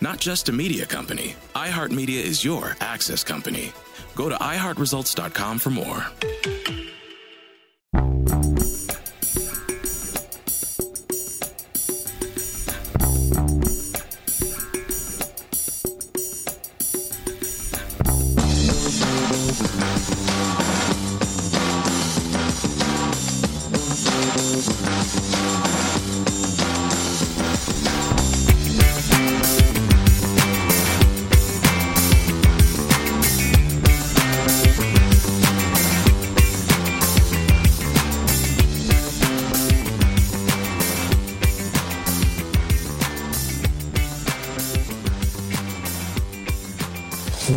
[0.00, 3.72] Not just a media company, iHeartMedia is your access company.
[4.14, 6.06] Go to iHeartResults.com for more.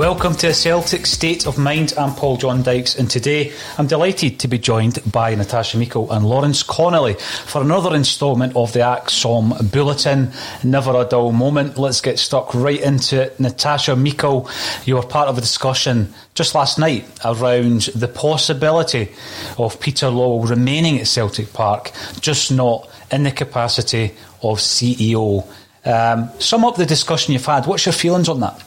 [0.03, 1.94] Welcome to a Celtic State of Mind.
[1.97, 6.28] I'm Paul John Dykes, and today I'm delighted to be joined by Natasha Meikle and
[6.28, 10.34] Lawrence Connolly for another instalment of the ACSOM Bulletin.
[10.62, 11.78] Never a dull moment.
[11.78, 13.40] Let's get stuck right into it.
[13.40, 14.50] Natasha Meikle,
[14.84, 19.09] you were part of a discussion just last night around the possibility
[19.58, 24.11] of Peter Lawwell remaining at Celtic Park, just not in the capacity
[24.41, 25.47] of CEO.
[25.85, 27.67] Um, sum up the discussion you've had.
[27.67, 28.61] What's your feelings on that?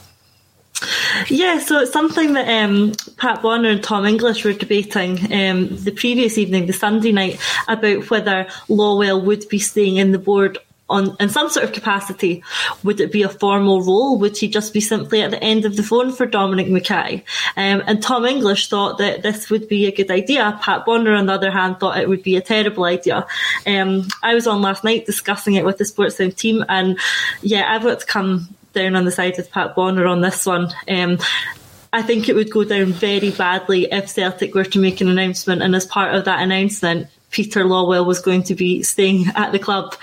[1.29, 5.91] Yeah, so it's something that um, Pat Bonner and Tom English were debating um, the
[5.95, 10.57] previous evening, the Sunday night, about whether Lawwell would be staying in the board
[10.89, 12.43] on in some sort of capacity.
[12.83, 14.17] Would it be a formal role?
[14.19, 17.23] Would he just be simply at the end of the phone for Dominic Mackay?
[17.55, 20.57] Um, and Tom English thought that this would be a good idea.
[20.61, 23.25] Pat Bonner, on the other hand, thought it would be a terrible idea.
[23.65, 26.97] Um, I was on last night discussing it with the Sports team, and
[27.41, 30.71] yeah, I've got to come down on the side of Pat Bonner on this one.
[30.87, 31.17] Um,
[31.91, 35.61] I think it would go down very badly if Celtic were to make an announcement,
[35.61, 39.59] and as part of that announcement, Peter Lawwell was going to be staying at the
[39.59, 39.95] club.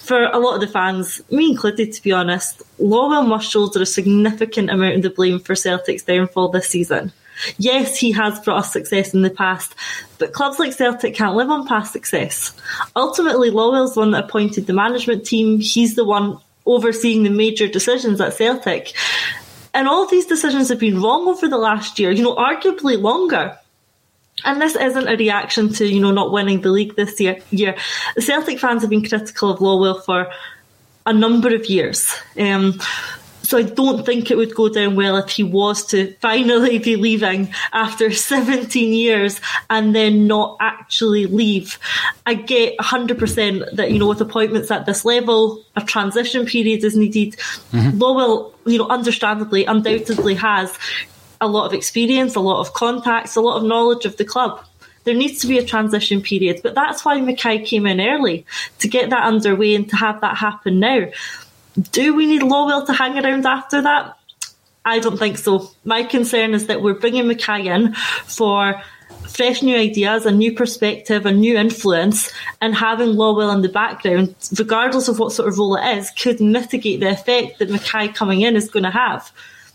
[0.00, 3.86] For a lot of the fans, me included to be honest, Lawwell must shoulder a
[3.86, 7.12] significant amount of the blame for Celtic's downfall this season.
[7.58, 9.74] Yes, he has brought us success in the past,
[10.18, 12.52] but clubs like Celtic can't live on past success.
[12.96, 15.60] Ultimately, Lawwell's the one that appointed the management team.
[15.60, 18.92] He's the one overseeing the major decisions at Celtic.
[19.72, 23.58] And all these decisions have been wrong over the last year, you know, arguably longer.
[24.44, 27.38] And this isn't a reaction to, you know, not winning the league this year.
[27.50, 27.76] year.
[28.18, 30.30] Celtic fans have been critical of Lawwell for
[31.06, 32.12] a number of years.
[32.38, 32.80] Um,
[33.46, 36.96] so I don't think it would go down well if he was to finally be
[36.96, 39.40] leaving after 17 years
[39.70, 41.78] and then not actually leave.
[42.26, 46.96] I get 100% that, you know, with appointments at this level, a transition period is
[46.96, 47.34] needed.
[47.72, 47.98] Mm-hmm.
[47.98, 50.76] Lawwell, you know, understandably, undoubtedly has
[51.40, 54.64] a lot of experience, a lot of contacts, a lot of knowledge of the club
[55.04, 56.60] there needs to be a transition period.
[56.64, 58.44] But that's why Mackay came in early
[58.80, 61.06] to get that underway and to have that happen now.
[61.90, 64.16] Do we need Lawwell to hang around after that?
[64.84, 65.70] I don't think so.
[65.84, 68.80] My concern is that we're bringing Mackay in for
[69.28, 74.34] fresh new ideas, a new perspective, a new influence, and having Lawwell in the background,
[74.58, 78.42] regardless of what sort of role it is, could mitigate the effect that Mackay coming
[78.42, 79.30] in is going to have.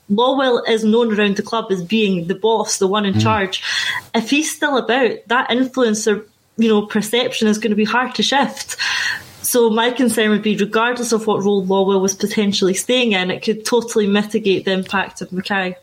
[0.10, 3.22] Lawwell is known around the club as being the boss, the one in mm.
[3.22, 3.64] charge.
[4.16, 6.26] If he's still about, that influence or
[6.58, 8.78] you know perception is going to be hard to shift.
[9.52, 13.44] So my concern would be, regardless of what role Lawwell was potentially staying in, it
[13.44, 15.76] could totally mitigate the impact of Mackay.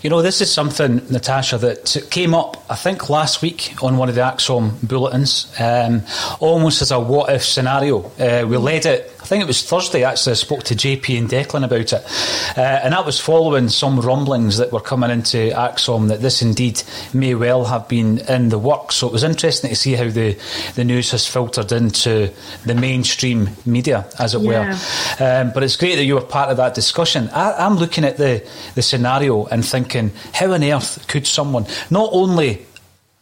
[0.00, 4.08] You know, this is something, Natasha, that came up, I think, last week on one
[4.08, 6.02] of the ACSOM bulletins, um,
[6.40, 8.00] almost as a what if scenario.
[8.18, 11.64] Uh, we led it think it was Thursday actually I spoke to JP and Declan
[11.64, 12.58] about it.
[12.58, 16.82] Uh, and that was following some rumblings that were coming into ACSOM that this indeed
[17.14, 18.96] may well have been in the works.
[18.96, 20.38] So it was interesting to see how the,
[20.74, 22.30] the news has filtered into
[22.66, 24.78] the mainstream media, as it yeah.
[25.18, 25.24] were.
[25.24, 27.30] Um, but it's great that you were part of that discussion.
[27.30, 32.10] I, I'm looking at the, the scenario and thinking, how on earth could someone, not
[32.12, 32.66] only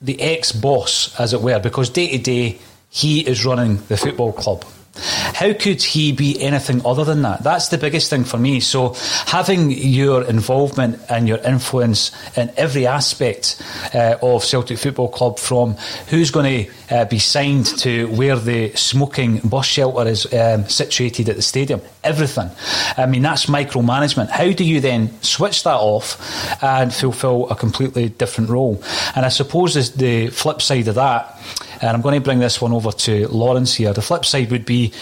[0.02, 2.58] the ex boss, as it were, because day to day
[2.88, 4.64] he is running the football club
[5.00, 7.42] how could he be anything other than that?
[7.42, 8.60] That's the biggest thing for me.
[8.60, 8.94] So,
[9.26, 13.62] having your involvement and your influence in every aspect
[13.94, 15.74] uh, of Celtic Football Club, from
[16.08, 21.28] who's going to uh, be signed to where the smoking bus shelter is um, situated
[21.28, 22.50] at the stadium, everything.
[22.96, 24.28] I mean, that's micromanagement.
[24.28, 28.82] How do you then switch that off and fulfil a completely different role?
[29.14, 31.38] And I suppose the flip side of that
[31.80, 33.92] and I'm going to bring this one over to Lawrence here.
[33.92, 34.92] The flip side would be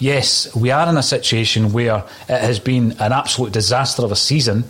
[0.00, 4.16] yes, we are in a situation where it has been an absolute disaster of a
[4.16, 4.64] season.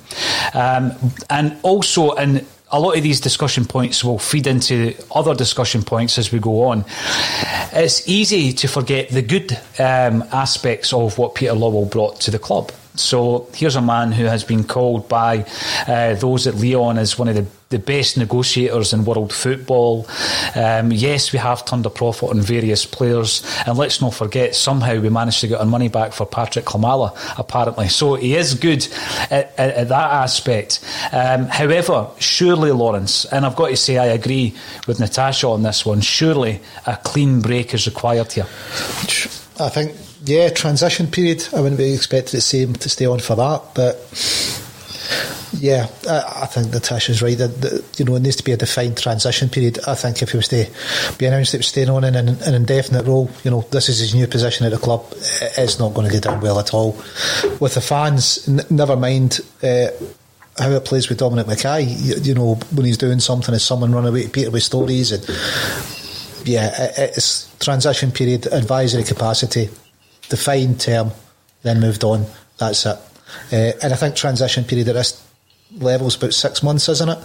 [0.54, 0.92] Um,
[1.28, 6.18] and also, in a lot of these discussion points will feed into other discussion points
[6.18, 6.84] as we go on.
[7.72, 12.38] It's easy to forget the good um, aspects of what Peter Lawwell brought to the
[12.38, 12.72] club.
[12.94, 15.46] So here's a man who has been called by
[15.86, 20.06] uh, those at Lyon as one of the, the best negotiators in world football.
[20.54, 24.98] Um, yes, we have turned a profit on various players, and let's not forget somehow
[24.98, 27.88] we managed to get our money back for Patrick Klimala, apparently.
[27.88, 28.86] So he is good
[29.30, 30.80] at, at, at that aspect.
[31.12, 34.54] Um, however, surely Lawrence, and I've got to say I agree
[34.86, 36.00] with Natasha on this one.
[36.00, 38.46] Surely a clean break is required here.
[39.60, 39.94] I think
[40.24, 41.46] yeah, transition period.
[41.54, 43.96] I wouldn't be expected the same to stay on for that, but
[45.58, 47.36] yeah, I, I think Natasha's right.
[47.36, 49.78] That, that, you know it needs to be a defined transition period.
[49.86, 50.68] I think if he was to
[51.18, 53.88] be announced that he was staying on in an, an, indefinite role, you know, this
[53.88, 55.06] is his new position at the club.
[55.12, 56.92] It's not going to get done well at all.
[57.60, 59.40] With the fans, n- never mind.
[59.62, 59.88] Uh,
[60.58, 63.92] how it plays with Dominic Mackay, you, you, know, when he's doing something, as someone
[63.92, 65.22] run away to Peter with stories, and
[66.44, 69.70] yeah, it's transition period, advisory capacity
[70.28, 71.10] defined term,
[71.62, 72.26] then moved on.
[72.58, 72.98] That's it.
[73.52, 75.27] Uh, and I think transition period at this
[75.72, 77.18] level is about six months, isn't it?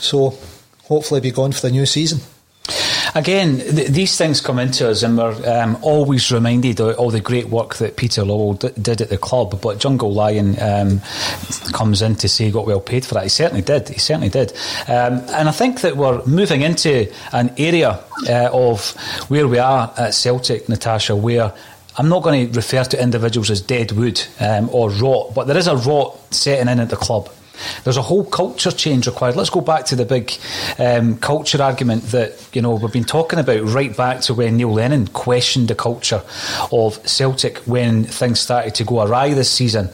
[0.00, 0.36] So
[0.84, 2.20] hopefully be gone for the new season.
[3.14, 7.20] Again, th- these things come into us, and we're um, always reminded of all the
[7.20, 9.60] great work that Peter Lawwell d- did at the club.
[9.60, 11.00] But Jungle Lion um,
[11.72, 13.24] comes in to say he got well paid for that.
[13.24, 13.88] He certainly did.
[13.88, 14.52] He certainly did.
[14.86, 18.90] Um, and I think that we're moving into an area uh, of
[19.28, 21.52] where we are at Celtic, Natasha, where
[21.96, 25.56] I'm not going to refer to individuals as dead wood um, or rot, but there
[25.56, 27.28] is a rot setting in at the club.
[27.84, 29.36] There's a whole culture change required.
[29.36, 30.32] Let's go back to the big
[30.78, 34.72] um, culture argument that you know we've been talking about right back to when Neil
[34.72, 36.22] Lennon questioned the culture
[36.72, 39.90] of Celtic when things started to go awry this season.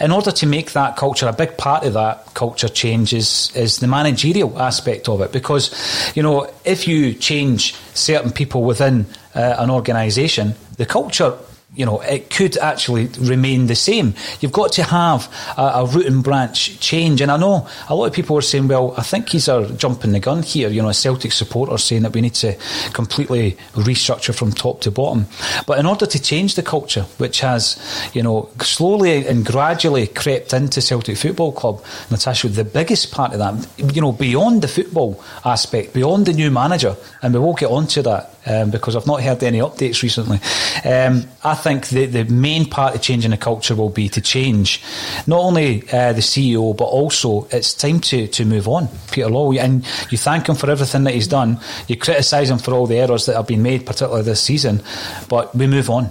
[0.00, 3.78] In order to make that culture a big part of that culture change is, is
[3.78, 5.70] the managerial aspect of it because
[6.16, 11.38] you know if you change certain people within uh, an organisation, the culture
[11.74, 14.14] you know, it could actually remain the same.
[14.40, 17.22] You've got to have a, a, root and branch change.
[17.22, 20.12] And I know a lot of people are saying, well, I think he's a jumping
[20.12, 20.68] the gun here.
[20.68, 22.58] You know, a Celtic supporter saying that we need to
[22.92, 25.26] completely restructure from top to bottom.
[25.66, 27.80] But in order to change the culture, which has,
[28.12, 33.38] you know, slowly and gradually crept into Celtic Football Club, Natasha, the biggest part of
[33.38, 37.70] that, you know, beyond the football aspect, beyond the new manager, and we will get
[37.70, 40.38] onto that um, because I've not heard any updates recently.
[40.84, 44.82] Um, I think the, the main part of changing the culture will be to change
[45.26, 49.52] not only uh, the CEO, but also it's time to, to move on, Peter Law.
[49.52, 51.60] And you thank him for everything that he's done.
[51.88, 54.82] You criticise him for all the errors that have been made, particularly this season,
[55.28, 56.10] but we move on.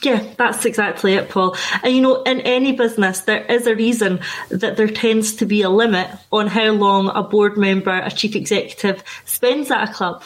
[0.00, 1.56] Yeah, that's exactly it, Paul.
[1.82, 5.62] And you know, in any business, there is a reason that there tends to be
[5.62, 10.22] a limit on how long a board member, a chief executive spends at a club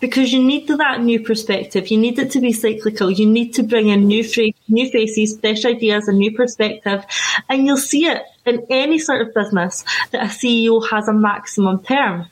[0.00, 1.88] because you need that new perspective.
[1.88, 3.10] You need it to be cyclical.
[3.10, 4.24] You need to bring in new,
[4.68, 7.04] new faces, fresh ideas, a new perspective,
[7.48, 11.82] and you'll see it in any sort of business that a CEO has a maximum
[11.82, 12.26] term.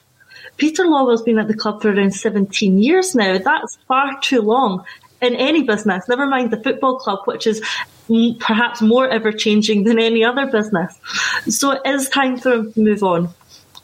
[0.57, 3.39] Peter Lawwell's been at the club for around 17 years now.
[3.39, 4.85] That's far too long
[5.21, 7.63] in any business, never mind the football club, which is
[8.41, 10.99] perhaps more ever changing than any other business.
[11.49, 13.31] So it is time for him to move on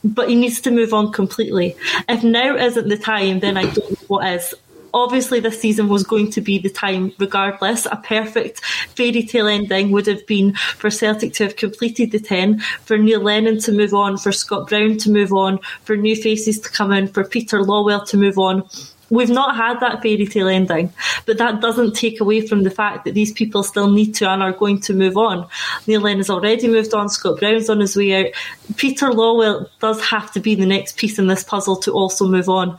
[0.05, 1.77] but he needs to move on completely.
[2.09, 4.55] If now isn't the time, then I don't know what is.
[4.93, 7.87] Obviously, this season was going to be the time regardless.
[7.87, 8.65] A perfect
[8.97, 13.21] fairy tale ending would have been for Celtic to have completed the 10, for Neil
[13.21, 16.91] Lennon to move on, for Scott Brown to move on, for new faces to come
[16.91, 18.69] in, for Peter Lawwell to move on.
[19.11, 20.93] We've not had that fairy tale ending,
[21.27, 24.43] but that doesn't take away from the fact that these people still need to and
[24.43, 25.49] are going to move on.
[25.87, 28.33] Neil Lennon has already moved on, Scott Brown's on his way out.
[28.77, 32.49] Peter Lawwell does have to be the next piece in this puzzle to also move
[32.49, 32.79] on.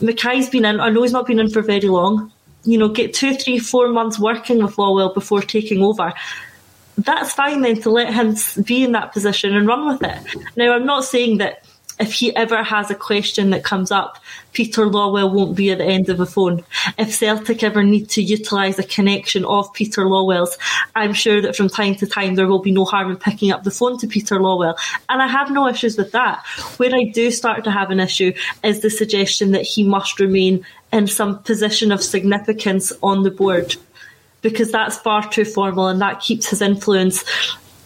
[0.00, 2.32] Mackay's been in, I know he's not been in for very long.
[2.64, 6.14] You know, get two, three, four months working with Lawwell before taking over
[6.98, 10.36] that's fine then to let him be in that position and run with it.
[10.56, 11.64] Now, I'm not saying that
[12.02, 14.18] if he ever has a question that comes up,
[14.52, 16.64] Peter Lawwell won't be at the end of the phone.
[16.98, 20.58] If Celtic ever need to utilise a connection of Peter Lawwell's,
[20.96, 23.62] I'm sure that from time to time there will be no harm in picking up
[23.62, 24.76] the phone to Peter Lawwell.
[25.08, 26.44] And I have no issues with that.
[26.78, 28.32] Where I do start to have an issue
[28.64, 33.76] is the suggestion that he must remain in some position of significance on the board.
[34.40, 37.24] Because that's far too formal and that keeps his influence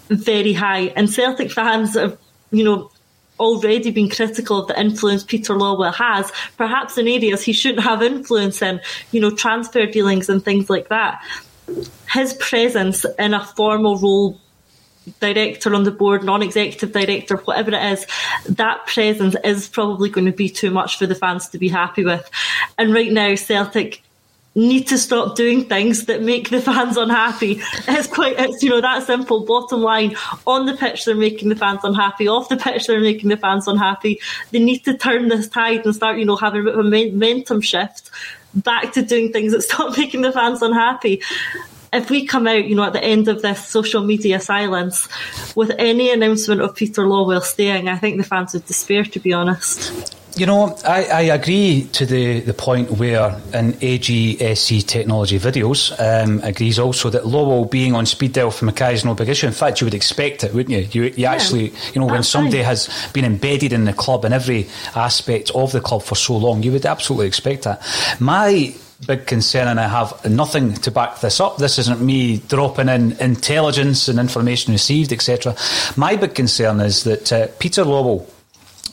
[0.09, 0.93] very high.
[0.97, 2.17] And Celtic fans have,
[2.51, 2.91] you know,
[3.39, 8.03] already been critical of the influence Peter Lawwell has, perhaps in areas he shouldn't have
[8.03, 8.81] influence in,
[9.13, 11.23] you know, transfer dealings and things like that.
[12.11, 14.41] His presence in a formal role
[15.21, 18.07] director on the board, non-executive director, whatever it is,
[18.49, 22.05] that presence is probably going to be too much for the fans to be happy
[22.05, 22.29] with.
[22.79, 24.03] And right now, Celtic
[24.57, 27.61] need to stop doing things that make the fans unhappy.
[27.89, 29.45] It's quite, it's, you know, that simple.
[29.45, 32.27] Bottom line, on the pitch, they're making the fans unhappy.
[32.27, 34.19] Off the pitch, they're making the fans unhappy.
[34.51, 36.91] They need to turn this tide and start, you know, having a bit of a
[36.91, 38.11] momentum shift
[38.55, 41.23] back to doing things that stop making the fans unhappy.
[41.93, 45.09] If we come out, you know, at the end of this social media silence
[45.55, 49.33] with any announcement of Peter Lawwell staying, I think the fans would despair, to be
[49.33, 50.17] honest.
[50.37, 56.41] You know, I, I, agree to the, the point where in AGSC technology videos um,
[56.43, 59.47] agrees also that Lawwell being on speed dial for Mackay is no big issue.
[59.47, 60.89] In fact, you would expect it, wouldn't you?
[60.91, 62.67] You, you yeah, actually, you know, when somebody fine.
[62.67, 66.63] has been embedded in the club in every aspect of the club for so long,
[66.63, 67.81] you would absolutely expect that.
[68.21, 68.75] My
[69.07, 71.57] big concern, and I have nothing to back this up.
[71.57, 75.57] This isn't me dropping in intelligence and information received, etc.
[75.97, 78.29] My big concern is that uh, Peter Lawwell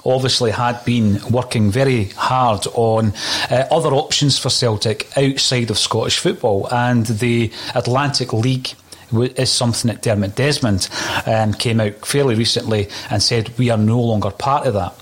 [0.05, 3.13] obviously had been working very hard on
[3.50, 8.74] uh, other options for Celtic outside of Scottish football, and the Atlantic League
[9.13, 10.89] is something that Dermot Desmond
[11.25, 14.95] um, came out fairly recently and said we are no longer part of that.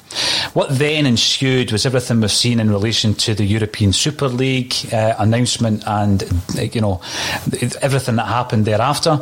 [0.54, 5.16] What then ensued was everything we've seen in relation to the European Super League uh,
[5.18, 6.24] announcement and
[6.56, 7.02] you know
[7.82, 9.22] everything that happened thereafter,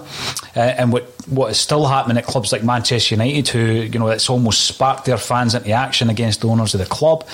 [0.55, 4.07] uh, and what what is still happening at clubs like Manchester United, who you know
[4.07, 7.27] it's almost sparked their fans into action against the owners of the club.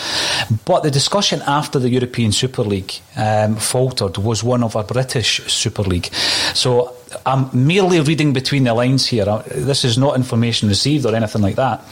[0.66, 5.42] But the discussion after the European Super League um, faltered was one of a British
[5.52, 6.08] Super League.
[6.54, 6.96] So
[7.26, 9.28] I'm merely reading between the lines here.
[9.28, 11.84] Uh, this is not information received or anything like that.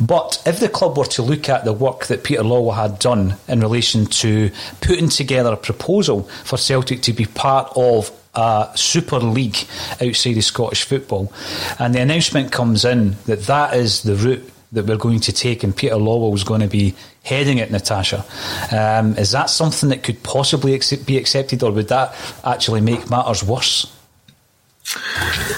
[0.00, 3.36] But if the club were to look at the work that Peter Lawwell had done
[3.48, 9.18] in relation to putting together a proposal for Celtic to be part of a super
[9.18, 9.56] league
[10.00, 11.32] outside of Scottish football,
[11.78, 15.64] and the announcement comes in that that is the route that we're going to take,
[15.64, 18.24] and Peter Lawwell is going to be heading it, Natasha.
[18.70, 22.14] Um, is that something that could possibly be accepted, or would that
[22.44, 23.90] actually make matters worse?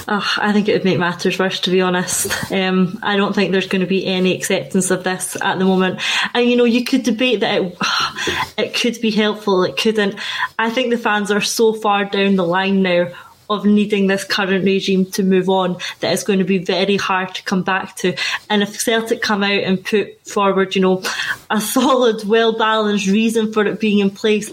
[0.07, 2.51] Oh, I think it would make matters worse, to be honest.
[2.51, 6.01] Um, I don't think there's going to be any acceptance of this at the moment.
[6.33, 7.77] And you know, you could debate that it,
[8.57, 10.15] it could be helpful, it couldn't.
[10.57, 13.09] I think the fans are so far down the line now
[13.49, 17.33] of needing this current regime to move on that it's going to be very hard
[17.33, 18.15] to come back to.
[18.49, 21.03] And if Celtic come out and put forward, you know,
[21.49, 24.51] a solid, well balanced reason for it being in place,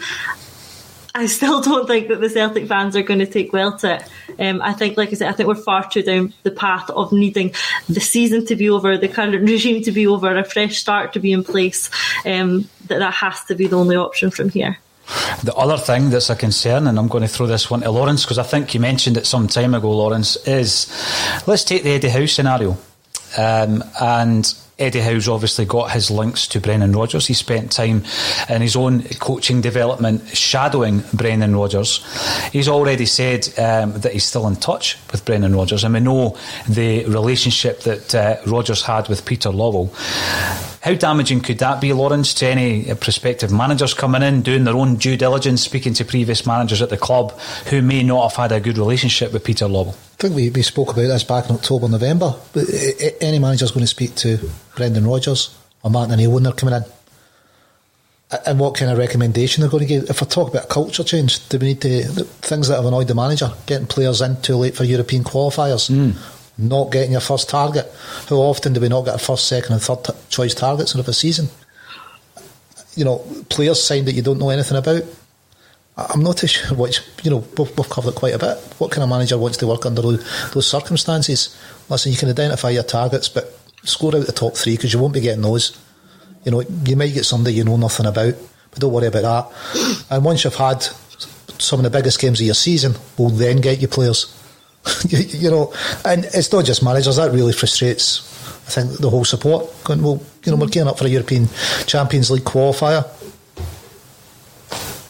[1.16, 4.04] I still don't think that the Celtic fans are going to take well to it.
[4.38, 7.12] Um, I think, like I said, I think we're far too down the path of
[7.12, 7.52] needing
[7.88, 11.20] the season to be over, the current regime to be over, a fresh start to
[11.20, 11.90] be in place.
[12.24, 14.78] Um, that that has to be the only option from here.
[15.44, 18.24] The other thing that's a concern, and I'm going to throw this one to Lawrence
[18.24, 20.88] because I think you mentioned it some time ago, Lawrence, is
[21.46, 22.76] let's take the Eddie Howe scenario.
[23.38, 27.26] Um, and Eddie Howe's obviously got his links to Brendan Rodgers.
[27.26, 28.04] He spent time
[28.50, 32.04] in his own coaching development shadowing Brendan Rodgers.
[32.52, 36.36] He's already said um, that he's still in touch with Brendan Rodgers, and we know
[36.68, 39.88] the relationship that uh, Rodgers had with Peter Lawwell.
[40.86, 44.94] How damaging could that be, Lawrence, to any prospective managers coming in, doing their own
[44.94, 47.36] due diligence, speaking to previous managers at the club
[47.70, 49.94] who may not have had a good relationship with Peter Lawwell?
[49.94, 52.36] I think we, we spoke about this back in October, November.
[52.52, 52.66] But
[53.20, 54.38] any manager's going to speak to
[54.76, 56.84] Brendan Rodgers or Martin O'Neill when they're coming in.
[58.46, 60.08] And what kind of recommendation they're going to give?
[60.08, 63.14] If we talk about culture change, do we need to things that have annoyed the
[63.16, 66.16] manager, getting players in too late for European qualifiers, mm
[66.58, 67.90] not getting your first target.
[68.28, 71.00] How often do we not get our first, second, and third t- choice targets in
[71.00, 71.48] a season?
[72.94, 73.18] You know,
[73.50, 75.02] players signed that you don't know anything about.
[75.98, 78.58] I'm not too sure which, you know, we've, we've covered it quite a bit.
[78.78, 81.58] What kind of manager wants to work under those, those circumstances?
[81.88, 85.14] Listen, you can identify your targets, but score out the top three because you won't
[85.14, 85.78] be getting those.
[86.44, 88.34] You know, you might get somebody you know nothing about,
[88.70, 90.06] but don't worry about that.
[90.10, 90.82] And once you've had
[91.58, 94.32] some of the biggest games of your season, we'll then get you players.
[95.08, 95.72] you, you, know,
[96.04, 97.16] and it's not just managers.
[97.16, 98.32] That really frustrates.
[98.66, 99.72] I think the whole support.
[99.84, 101.48] Going, well, you know, we're gearing up for a European
[101.86, 103.04] Champions League qualifier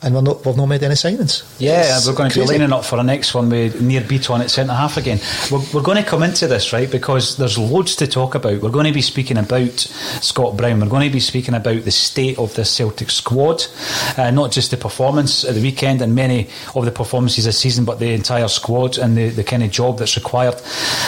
[0.06, 1.42] and we're not, we've not made any signings.
[1.58, 2.52] Yeah, it's we're going to crazy.
[2.52, 5.18] be lining up for the next one with Nir Bitton at centre half again.
[5.50, 8.62] We're, we're, going to come into this, right, because there's loads to talk about.
[8.62, 10.78] We're going to be speaking about Scott Brown.
[10.78, 13.64] We're going to be speaking about the state of the Celtic squad,
[14.16, 17.84] uh, not just the performance at the weekend and many of the performances this season,
[17.84, 20.54] but the entire squad and the, the kind of job that's required.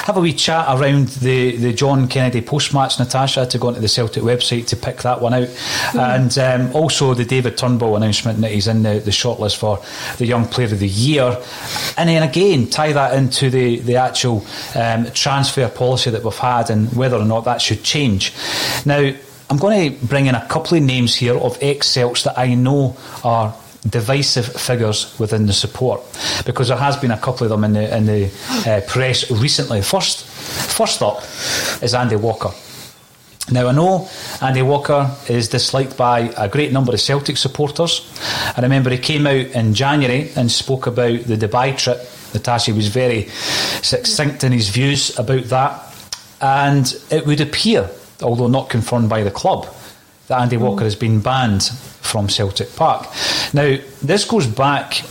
[0.07, 3.81] Have a wee chat around the, the John Kennedy post match, Natasha, to go onto
[3.81, 5.49] the Celtic website to pick that one out.
[5.49, 6.17] Mm.
[6.17, 9.83] And um, also the David Turnbull announcement that he's in the, the shortlist for
[10.19, 11.37] the Young Player of the Year.
[11.97, 16.71] And then again, tie that into the, the actual um, transfer policy that we've had
[16.71, 18.33] and whether or not that should change.
[18.85, 19.13] Now,
[19.51, 22.55] I'm going to bring in a couple of names here of ex Celts that I
[22.55, 23.55] know are
[23.89, 26.03] divisive figures within the support
[26.45, 28.31] because there has been a couple of them in the in the
[28.67, 29.81] uh, press recently.
[29.83, 31.23] First, first up
[31.83, 32.51] is Andy Walker.
[33.51, 34.09] Now, I know
[34.43, 38.07] Andy Walker is disliked by a great number of Celtic supporters.
[38.57, 41.99] I remember he came out in January and spoke about the Dubai trip.
[42.35, 43.29] Natasha was very
[43.81, 45.83] succinct in his views about that.
[46.43, 47.89] And it would appear,
[48.23, 49.67] although not confirmed by the club,
[50.27, 53.07] that Andy Walker has been banned from Celtic Park.
[53.55, 55.03] Now, this goes back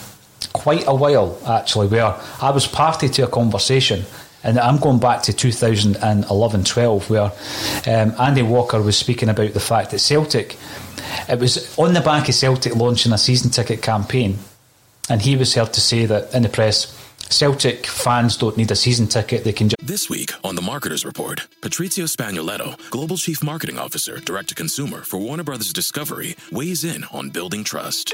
[0.54, 4.06] quite a while, actually, where I was party to a conversation
[4.48, 7.32] and I'm going back to 2011 12, where
[7.86, 10.58] um, Andy Walker was speaking about the fact that Celtic,
[11.30, 14.40] it was on the back of Celtic launching a season ticket campaign,
[15.10, 16.96] and he was heard to say that in the press,
[17.30, 19.44] Celtic fans don't need a season ticket.
[19.44, 19.86] They can just.
[19.86, 25.02] This week on the Marketers Report, Patrizio Spagnoletto, Global Chief Marketing Officer, Direct to Consumer
[25.02, 28.14] for Warner Brothers Discovery, weighs in on building trust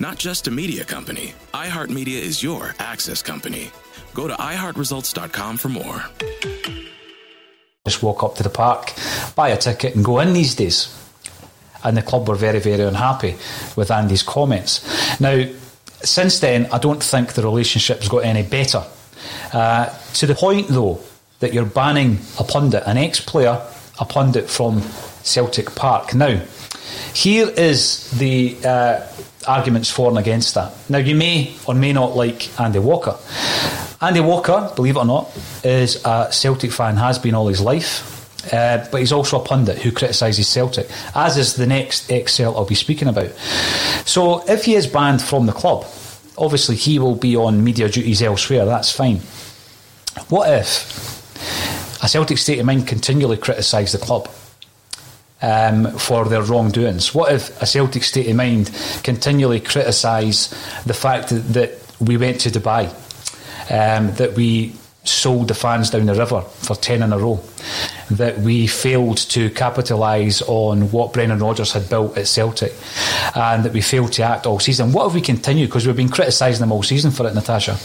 [0.00, 3.72] Not just a media company, iHeartMedia is your access company.
[4.14, 6.04] Go to iHeartResults.com for more.
[7.84, 8.92] Just walk up to the park,
[9.34, 10.94] buy a ticket, and go in these days.
[11.82, 13.36] And the club were very, very unhappy
[13.76, 15.20] with Andy's comments.
[15.20, 15.46] Now,
[16.02, 18.84] since then, I don't think the relationship's got any better.
[19.52, 21.00] Uh, to the point, though,
[21.40, 23.60] that you're banning a pundit, an ex player,
[23.98, 24.80] a pundit from
[25.22, 26.14] Celtic Park.
[26.14, 26.40] Now,
[27.14, 29.06] here is the uh,
[29.46, 30.72] arguments for and against that.
[30.88, 33.16] Now, you may or may not like Andy Walker.
[34.00, 38.14] Andy Walker, believe it or not, is a Celtic fan, has been all his life.
[38.52, 42.64] Uh, but he's also a pundit who criticises Celtic, as is the next ex-Celt I'll
[42.64, 43.30] be speaking about.
[44.06, 45.84] So, if he is banned from the club,
[46.38, 49.20] obviously he will be on media duties elsewhere, that's fine.
[50.28, 54.28] What if a Celtic state of mind continually criticise the club?
[55.40, 57.14] Um, for their wrongdoings?
[57.14, 58.72] What if a Celtic state of mind
[59.04, 60.48] continually criticise
[60.84, 62.88] the fact that, that, we went to Dubai,
[63.70, 64.74] um, that we
[65.08, 67.40] sold the fans down the river for 10 in a row,
[68.10, 72.72] that we failed to capitalise on what Brendan Rodgers had built at Celtic,
[73.34, 74.92] and that we failed to act all season.
[74.92, 75.66] What if we continue?
[75.66, 77.78] Because we've been criticising them all season for it, Natasha.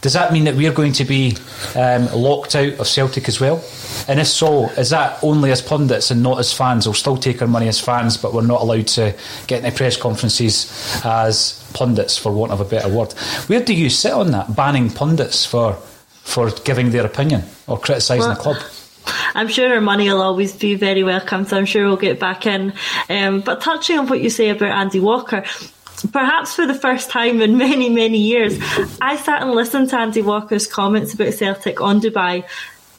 [0.00, 1.36] Does that mean that we're going to be
[1.74, 3.64] um, locked out of Celtic as well?
[4.08, 6.86] And if so, is that only as pundits and not as fans?
[6.86, 9.14] We'll still take our money as fans, but we're not allowed to
[9.46, 13.12] get into press conferences as pundits, for want of a better word.
[13.46, 15.76] Where do you sit on that, banning pundits for
[16.30, 18.56] for giving their opinion or criticising well, the club?
[19.34, 22.46] I'm sure our money will always be very welcome, so I'm sure we'll get back
[22.46, 22.72] in.
[23.08, 25.44] Um, but touching on what you say about Andy Walker,
[26.12, 28.58] perhaps for the first time in many, many years,
[29.00, 32.44] I sat and listened to Andy Walker's comments about Celtic on Dubai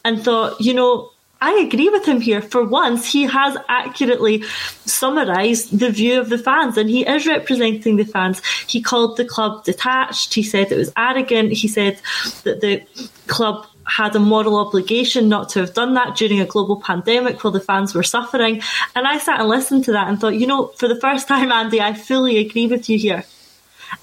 [0.04, 1.10] and thought, you know,
[1.42, 2.40] I agree with him here.
[2.40, 4.44] For once, he has accurately
[4.86, 8.40] summarised the view of the fans, and he is representing the fans.
[8.68, 10.34] He called the club detached.
[10.34, 11.52] He said it was arrogant.
[11.52, 12.00] He said
[12.44, 12.86] that the
[13.26, 17.50] club had a moral obligation not to have done that during a global pandemic while
[17.52, 18.62] the fans were suffering.
[18.94, 21.50] And I sat and listened to that and thought, you know, for the first time,
[21.50, 23.24] Andy, I fully agree with you here.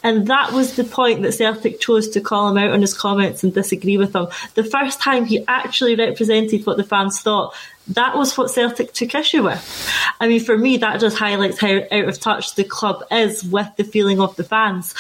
[0.04, 3.44] And that was the point that Celtic chose to call him out on his comments
[3.44, 4.28] and disagree with him.
[4.56, 7.54] The first time he actually represented what the fans thought,
[7.90, 9.92] that was what Celtic took issue with.
[10.20, 13.70] I mean, for me, that just highlights how out of touch the club is with
[13.78, 14.94] the feeling of the fans.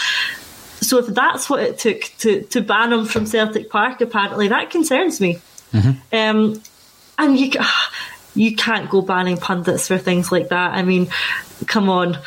[0.81, 4.69] So if that's what it took to, to ban him from Celtic Park, apparently that
[4.69, 5.39] concerns me.
[5.73, 6.15] Mm-hmm.
[6.15, 6.61] Um,
[7.17, 7.51] and you
[8.33, 10.73] you can't go banning pundits for things like that.
[10.73, 11.09] I mean,
[11.67, 12.17] come on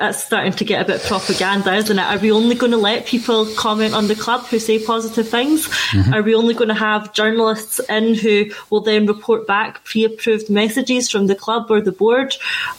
[0.00, 2.02] it's starting to get a bit propaganda, isn't it?
[2.02, 5.66] Are we only going to let people comment on the club who say positive things?
[5.66, 6.14] Mm-hmm.
[6.14, 11.10] Are we only going to have journalists in who will then report back pre-approved messages
[11.10, 12.36] from the club or the board?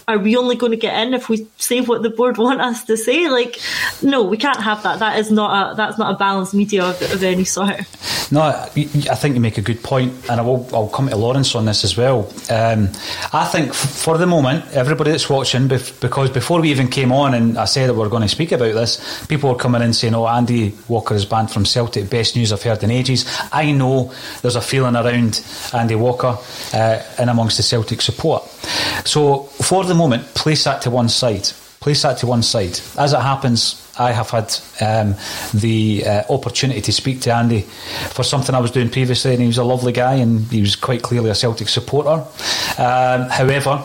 [0.07, 2.85] Are we only going to get in if we say what the board want us
[2.85, 3.29] to say?
[3.29, 3.59] Like,
[4.01, 4.99] no, we can't have that.
[4.99, 7.85] That is not a that's not a balanced media of, of any sort.
[8.31, 11.55] No, I think you make a good point, and I will I'll come to Lawrence
[11.55, 12.31] on this as well.
[12.49, 12.89] Um,
[13.33, 17.33] I think for the moment, everybody that's watching, because before we even came came on
[17.33, 19.93] and I said that we are going to speak about this, people were coming in
[19.93, 22.09] saying, "Oh, Andy Walker is banned from Celtic.
[22.09, 25.43] Best news I've heard in ages." I know there's a feeling around
[25.73, 26.37] Andy Walker
[26.73, 28.43] uh, and amongst the Celtic support.
[29.05, 31.49] So for the moment, place that to one side.
[31.79, 32.77] Place that to one side.
[32.97, 35.15] As it happens, I have had um,
[35.53, 37.61] the uh, opportunity to speak to Andy
[38.11, 40.75] for something I was doing previously, and he was a lovely guy, and he was
[40.75, 42.25] quite clearly a Celtic supporter.
[42.77, 43.81] Um, however,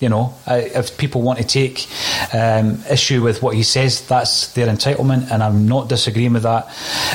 [0.00, 1.86] you know, if people want to take
[2.34, 6.68] um, issue with what he says, that's their entitlement, and I'm not disagreeing with that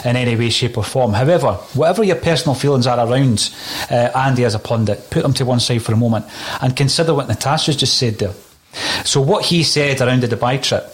[0.05, 1.13] in any way, shape, or form.
[1.13, 3.51] However, whatever your personal feelings are around
[3.89, 6.25] uh, Andy as a pundit, put them to one side for a moment
[6.61, 8.33] and consider what Natasha's just said there.
[9.03, 10.85] So, what he said around the Dubai trip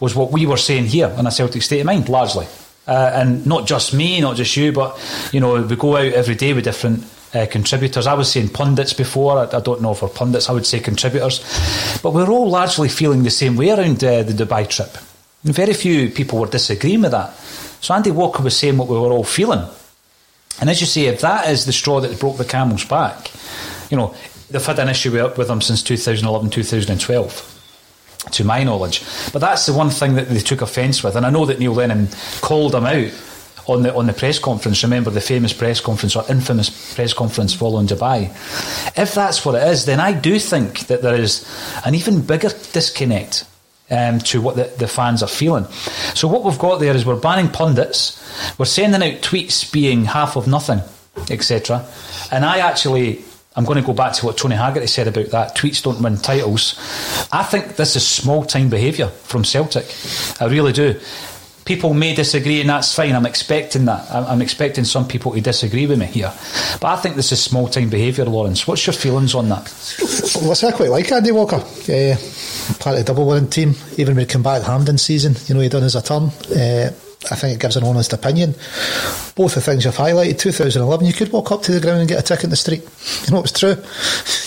[0.00, 2.46] was what we were saying here in a Celtic state of mind, largely.
[2.86, 4.98] Uh, and not just me, not just you, but
[5.32, 8.06] you know, we go out every day with different uh, contributors.
[8.06, 9.38] I was saying pundits before.
[9.38, 10.48] I, I, don't know if we're pundits.
[10.48, 11.40] I would say contributors,
[12.02, 14.90] but we're all largely feeling the same way around uh, the Dubai trip.
[15.44, 17.34] Very few people were disagreeing with that.
[17.80, 19.66] So Andy Walker was saying what we were all feeling.
[20.60, 23.30] And as you say, if that is the straw that broke the camel's back,
[23.90, 24.14] you know,
[24.50, 29.02] they've had an issue with, him since 2011, 2012, to my knowledge.
[29.32, 31.16] But that's the one thing that they took offence with.
[31.16, 32.08] And I know that Neil Lennon
[32.40, 33.10] called him out
[33.66, 34.82] on the on the press conference.
[34.82, 38.30] Remember the famous press conference or infamous press conference following Dubai.
[38.98, 41.46] If that's what it is, then I do think that there is
[41.84, 43.44] an even bigger disconnect
[43.90, 45.66] um, to what the, the fans are feeling.
[46.14, 48.18] So what we've got there is we're banning pundits,
[48.58, 50.80] we're sending out tweets being half of nothing,
[51.30, 51.86] etc.
[52.30, 53.24] And I actually.
[53.54, 55.54] I'm going to go back to what Tony Haggerty said about that.
[55.54, 56.74] Tweets don't win titles.
[57.30, 59.94] I think this is small time behaviour from Celtic.
[60.40, 60.98] I really do
[61.64, 63.14] people may disagree, and that's fine.
[63.14, 64.10] I'm expecting that.
[64.10, 66.32] I'm expecting some people to disagree with me here.
[66.80, 68.66] But I think this is small time behaviour, Lawrence.
[68.66, 69.72] What's your feelings on that?
[70.42, 71.56] Well, I quite like Andy Walker.
[71.56, 72.16] Uh,
[72.78, 73.74] part of the double winning team.
[73.96, 76.24] Even when he came back Hampden season, you know, he done his a turn.
[76.54, 76.92] Uh,
[77.30, 78.52] I think it gives an honest opinion.
[79.36, 82.18] Both the things you've highlighted, 2011, you could walk up to the ground and get
[82.18, 82.82] a tick in the street.
[83.26, 83.76] You know, it's true.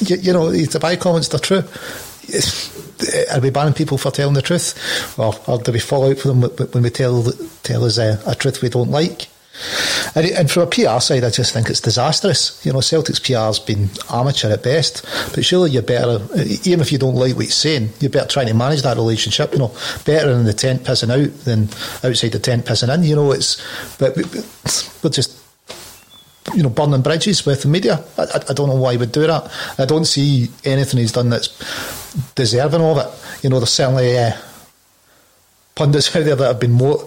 [0.01, 1.63] You, you know, the buy comments, they're true.
[3.33, 6.29] Are we banning people for telling the truth, or, or do we fall out for
[6.29, 7.23] them when we tell
[7.63, 9.27] tell us a, a truth we don't like?
[10.15, 12.65] And, and, from a PR side, I just think it's disastrous.
[12.65, 16.19] You know, Celtic's PR has been amateur at best, but surely you're better,
[16.63, 19.53] even if you don't like what he's saying, you're better trying to manage that relationship.
[19.53, 21.63] You know, better in the tent pissing out than
[22.03, 23.03] outside the tent pissing in.
[23.03, 23.61] You know, it's
[23.97, 24.15] but
[25.03, 25.34] we're just
[26.55, 28.03] you know, burning bridges with the media.
[28.17, 29.51] I, I, don't know why he would do that.
[29.77, 31.49] I don't see anything he's done that's
[32.35, 33.43] deserving of it.
[33.43, 34.31] You know, there's certainly uh,
[35.75, 37.05] pundits out there that have been more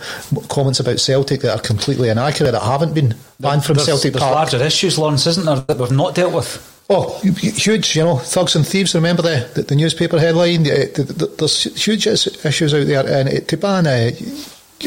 [0.49, 4.23] comments about Celtic that are completely inaccurate that haven't been banned from there's, Celtic there's
[4.23, 4.35] Park.
[4.35, 6.75] larger issues, Lawrence, isn't there, that we've not dealt with?
[6.91, 7.97] Oh, huge!
[7.97, 8.95] You know, thugs and thieves.
[8.95, 10.63] Remember the the, the newspaper headline?
[10.63, 14.17] The, the, there's huge issues out there, and to ban a,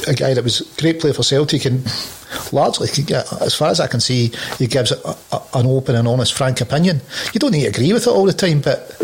[0.08, 1.84] a guy that was a great player for Celtic and
[2.51, 2.88] largely,
[3.41, 6.62] as far as I can see, he gives a, a, an open and honest, frank
[6.62, 7.01] opinion.
[7.34, 8.95] You don't need to agree with it all the time, but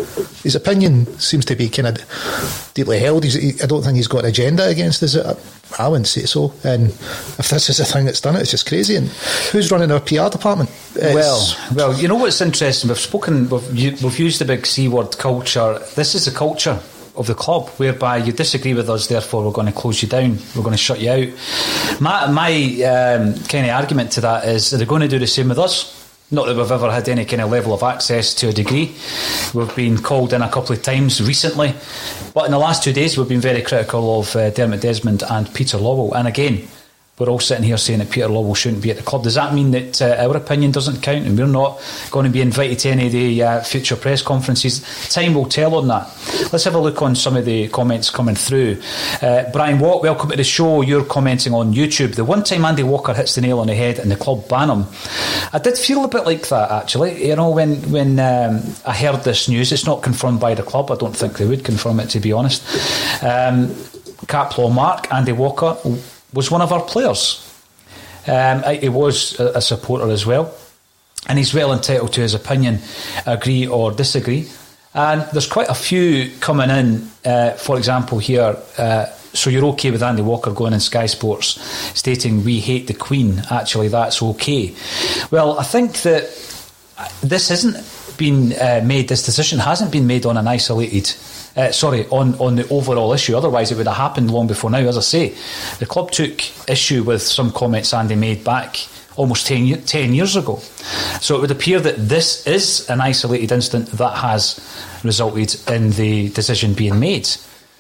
[0.44, 3.26] his opinion seems to be kind of deeply held.
[3.26, 5.16] He, I don't think he's got an agenda against us.
[5.16, 5.38] Uh,
[5.78, 6.54] I wouldn't say so.
[6.64, 8.96] And if this is the thing that's done it, it's just crazy.
[8.96, 9.08] And
[9.52, 10.70] who's running our PR department?
[10.96, 12.88] It's well, well, you know what's interesting?
[12.88, 15.80] We've spoken, we've, we've used the big C word culture.
[15.96, 16.80] This is a culture
[17.18, 20.38] of the club, whereby you disagree with us, therefore we're going to close you down,
[20.56, 22.02] we're going to shut you out.
[22.02, 22.52] My, my
[22.84, 25.94] um, kind of argument to that is they're going to do the same with us.
[26.30, 28.94] Not that we've ever had any kind of level of access to a degree.
[29.54, 31.74] We've been called in a couple of times recently,
[32.34, 35.54] but in the last two days we've been very critical of uh, Dermot Desmond and
[35.54, 36.14] Peter Lawwell.
[36.16, 36.68] And again,
[37.20, 39.24] we're all sitting here saying that Peter Lawwell shouldn't be at the club.
[39.24, 42.42] Does that mean that uh, our opinion doesn't count and we're not going to be
[42.42, 44.82] invited to any of the uh, future press conferences?
[45.10, 46.06] Time will tell on that.
[46.52, 48.80] Let's have a look on some of the comments coming through.
[49.20, 50.82] Uh, Brian Watt, welcome to the show.
[50.82, 52.14] You're commenting on YouTube.
[52.14, 54.70] The one time Andy Walker hits the nail on the head and the club ban
[54.70, 54.86] him,
[55.52, 57.28] I did feel a bit like that actually.
[57.30, 60.92] You know, when when um, I heard this news, it's not confirmed by the club.
[60.92, 62.64] I don't think they would confirm it to be honest.
[63.24, 63.70] Um,
[64.28, 65.78] Caplaw Mark, Andy Walker
[66.38, 67.44] was one of our players.
[68.28, 70.54] Um, he was a, supporter as well,
[71.28, 72.80] and he's well entitled to his opinion,
[73.26, 74.48] agree or disagree.
[74.94, 78.56] And there's quite a few coming in, uh, for example, here.
[78.78, 81.60] Uh, so you're okay with Andy Walker going in Sky Sports
[81.98, 83.42] stating we hate the Queen?
[83.50, 84.76] Actually, that's okay.
[85.32, 86.24] Well, I think that
[87.22, 87.78] this hasn't
[88.18, 89.10] been uh, made.
[89.10, 91.16] This decision hasn't been made on an isolated
[91.58, 93.36] uh, sorry, on, on the overall issue.
[93.36, 94.78] Otherwise, it would have happened long before now.
[94.78, 95.36] As I say,
[95.80, 98.78] the club took issue with some comments Andy made back
[99.16, 100.58] almost 10, 10 years ago.
[101.20, 104.60] So it would appear that this is an isolated incident that has
[105.04, 107.28] resulted in the decision being made.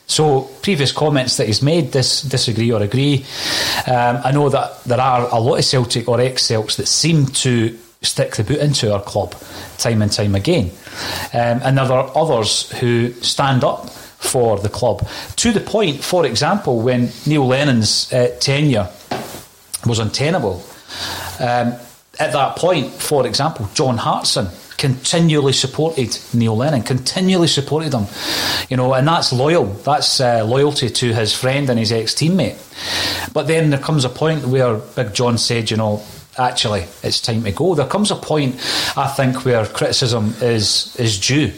[0.07, 3.25] So previous comments that he's made, dis- disagree or agree.
[3.85, 7.77] Um, I know that there are a lot of Celtic or ex-Celts that seem to
[8.07, 9.35] stick the boot into our club
[9.77, 10.71] time and time again.
[11.33, 15.07] Um, and there are others who stand up for the club.
[15.37, 18.89] To the point, for example, when Neil Lennon's uh, tenure
[19.85, 20.63] was untenable,
[21.39, 21.75] um,
[22.19, 28.05] at that point, for example, John Hartson continually supported Neil Lennon, continually supported him,
[28.69, 29.65] you know, and that's loyal.
[29.65, 32.57] That's uh, loyalty to his friend and his ex teammate.
[33.33, 36.03] But then there comes a point where Big John said, you know,
[36.37, 37.75] actually it's time to go.
[37.75, 38.55] There comes a point,
[38.97, 41.53] I think, where criticism is is due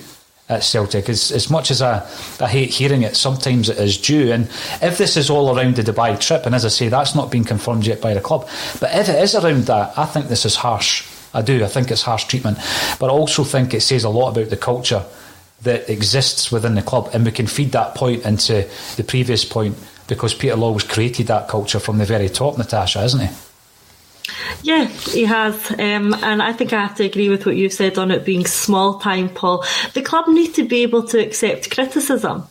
[0.50, 1.08] at Celtic.
[1.08, 2.06] As, as much as I,
[2.40, 4.32] I hate hearing it, sometimes it is due.
[4.32, 4.46] And
[4.82, 7.44] if this is all around the Dubai trip, and as I say, that's not been
[7.44, 8.48] confirmed yet by the club,
[8.80, 11.08] but if it is around that, I think this is harsh.
[11.34, 11.64] I do.
[11.64, 12.58] I think it's harsh treatment.
[13.00, 15.06] But I also think it says a lot about the culture
[15.62, 19.78] that exists within the club, and we can feed that point into the previous point
[20.08, 23.49] because Peter Law was created that culture from the very top, Natasha, isn't he?
[24.64, 25.72] Yeah, he has.
[25.72, 28.46] Um, and I think I have to agree with what you've said on it being
[28.46, 29.64] small time, Paul.
[29.94, 32.48] The club need to be able to accept criticism.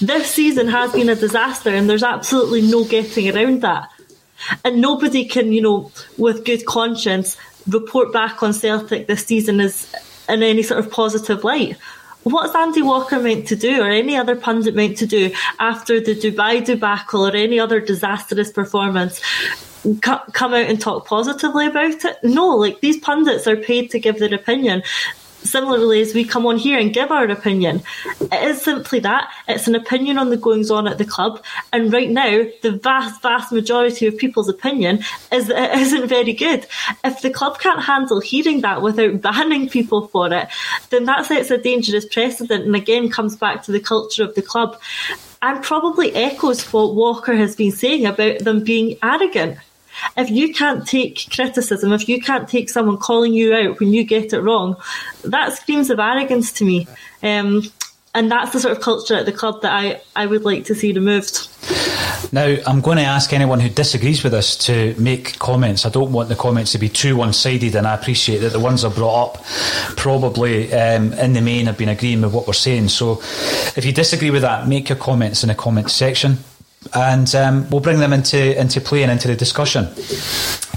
[0.00, 3.90] This season has been a disaster, and there's absolutely no getting around that.
[4.64, 7.36] And nobody can, you know, with good conscience,
[7.68, 9.92] report back on Celtic this season as
[10.28, 11.76] in any sort of positive light.
[12.24, 16.14] What's Andy Walker meant to do, or any other pundit meant to do, after the
[16.14, 19.20] Dubai debacle or any other disastrous performance?
[20.00, 22.16] come out and talk positively about it.
[22.22, 24.82] No, like these pundits are paid to give their opinion.
[25.44, 27.82] Similarly, as we come on here and give our opinion,
[28.20, 29.30] it is simply that.
[29.48, 31.44] It's an opinion on the goings on at the club.
[31.72, 35.00] And right now, the vast, vast majority of people's opinion
[35.32, 36.66] is that it isn't very good.
[37.04, 40.48] If the club can't handle hearing that without banning people for it,
[40.90, 44.42] then that sets a dangerous precedent and again comes back to the culture of the
[44.42, 44.80] club
[45.42, 49.58] and probably echoes what Walker has been saying about them being arrogant
[50.16, 54.04] if you can't take criticism, if you can't take someone calling you out when you
[54.04, 54.76] get it wrong,
[55.24, 56.86] that screams of arrogance to me.
[57.22, 57.62] Um,
[58.14, 60.74] and that's the sort of culture at the club that I, I would like to
[60.74, 61.48] see removed.
[62.30, 65.86] Now, I'm going to ask anyone who disagrees with us to make comments.
[65.86, 68.60] I don't want the comments to be too one sided, and I appreciate that the
[68.60, 69.44] ones I've brought up
[69.96, 72.88] probably um, in the main have been agreeing with what we're saying.
[72.88, 73.20] So
[73.76, 76.38] if you disagree with that, make your comments in the comments section
[76.94, 79.88] and um, we'll bring them into into play and into the discussion.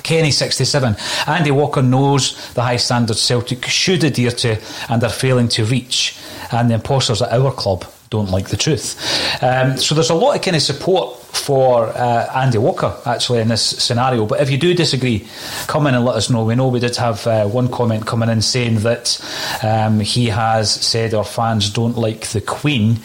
[0.03, 0.95] Kenny sixty seven.
[1.25, 6.17] Andy Walker knows the high standards Celtic should adhere to and are failing to reach,
[6.51, 8.95] and the imposters at our club don't like the truth.
[9.41, 13.49] Um, so there's a lot of kind of support for uh, Andy Walker actually in
[13.49, 14.25] this scenario.
[14.25, 15.27] But if you do disagree,
[15.67, 16.43] come in and let us know.
[16.45, 19.19] We know we did have uh, one comment coming in saying that
[19.61, 22.99] um, he has said our fans don't like the Queen.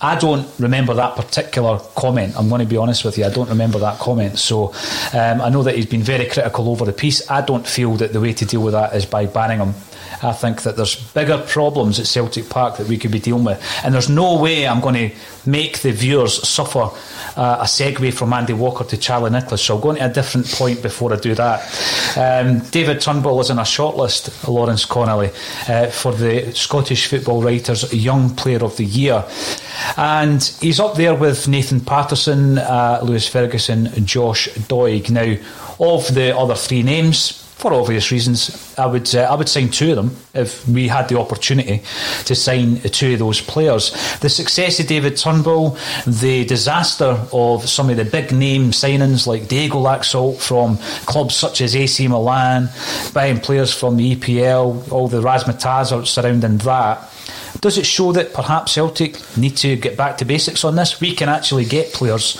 [0.00, 2.34] I don't remember that particular comment.
[2.36, 3.24] I'm going to be honest with you.
[3.24, 4.38] I don't remember that comment.
[4.38, 4.72] So
[5.12, 7.30] um, I know that he's been very critical over the piece.
[7.30, 9.74] I don't feel that the way to deal with that is by banning him.
[10.22, 13.62] I think that there's bigger problems at Celtic Park that we could be dealing with.
[13.84, 16.90] And there's no way I'm going to make the viewers suffer
[17.36, 19.62] uh, a segue from Andy Walker to Charlie Nicholas.
[19.62, 21.60] So I'll go into a different point before I do that.
[22.16, 25.30] Um, David Turnbull is in a shortlist, Lawrence Connolly,
[25.68, 29.24] uh, for the Scottish Football Writers Young Player of the Year.
[29.96, 35.10] And he's up there with Nathan Patterson, uh, Lewis Ferguson, Josh Doig.
[35.10, 35.36] Now,
[35.80, 39.92] of the other three names, for obvious reasons, I would uh, I would sign two
[39.92, 41.82] of them if we had the opportunity
[42.26, 43.90] to sign two of those players.
[44.20, 49.48] The success of David Turnbull, the disaster of some of the big name signings like
[49.48, 52.68] Diego Laxalt from clubs such as AC Milan,
[53.14, 57.13] buying players from the EPL, all the razzmatazz surrounding that
[57.64, 61.00] does it show that perhaps Celtic need to get back to basics on this?
[61.00, 62.38] We can actually get players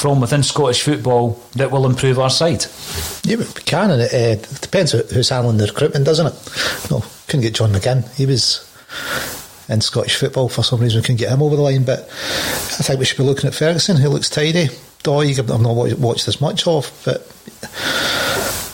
[0.00, 2.64] from within Scottish football that will improve our side.
[3.22, 6.90] Yeah, we can, and it, uh, depends who's handling the recruitment, doesn't it?
[6.90, 8.12] No, couldn't get John McGinn.
[8.16, 8.68] He was
[9.68, 10.98] in Scottish football for some reason.
[10.98, 13.54] We couldn't get him over the line, but I think we should be looking at
[13.54, 14.66] Ferguson, who looks tidy.
[15.04, 17.22] Doig, I've not watched as much of, but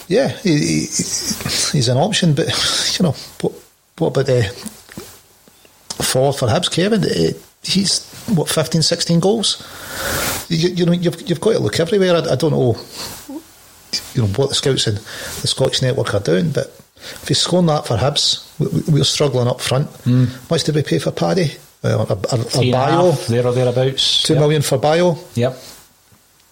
[0.09, 2.33] yeah, he, he, he's an option.
[2.33, 2.47] But
[2.99, 3.53] you know, what,
[3.99, 4.82] what about the
[6.03, 7.05] for for Hibs, Kevin.
[7.05, 9.62] Uh, he's what 15, 16 goals.
[10.49, 12.17] You, you know, you've, you've got to look everywhere.
[12.17, 12.77] I, I, don't know,
[14.15, 17.67] you know, what the scouts in the Scottish network are doing, but if he's scoring
[17.67, 18.49] that for Hibs,
[18.91, 19.88] we, are struggling up front.
[20.05, 20.51] Mm.
[20.51, 21.53] Much did we pay for Paddy?
[21.85, 24.23] Uh, or, or, or Bio, there or thereabouts.
[24.23, 24.41] Two yep.
[24.41, 25.19] million for Bio.
[25.35, 25.59] Yep.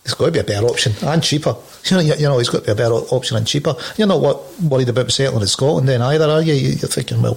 [0.05, 1.55] It's got to be a better option and cheaper.
[1.85, 3.75] You know, you know, it's got to be a better option and cheaper.
[3.97, 6.55] You're not what, worried about settling in Scotland then either, are you?
[6.55, 7.37] You're thinking, well,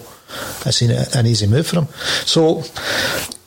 [0.71, 1.87] seen an easy move for him.
[2.25, 2.63] So,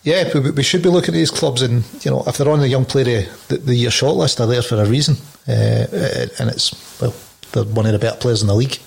[0.03, 2.61] yeah, we, we, should be looking at these clubs, and you know, if they're on
[2.61, 5.17] the young player the, the year shortlist, they're there for a reason,
[5.49, 7.15] uh, uh, and it's well,
[7.53, 8.79] they're one of the better players in the league.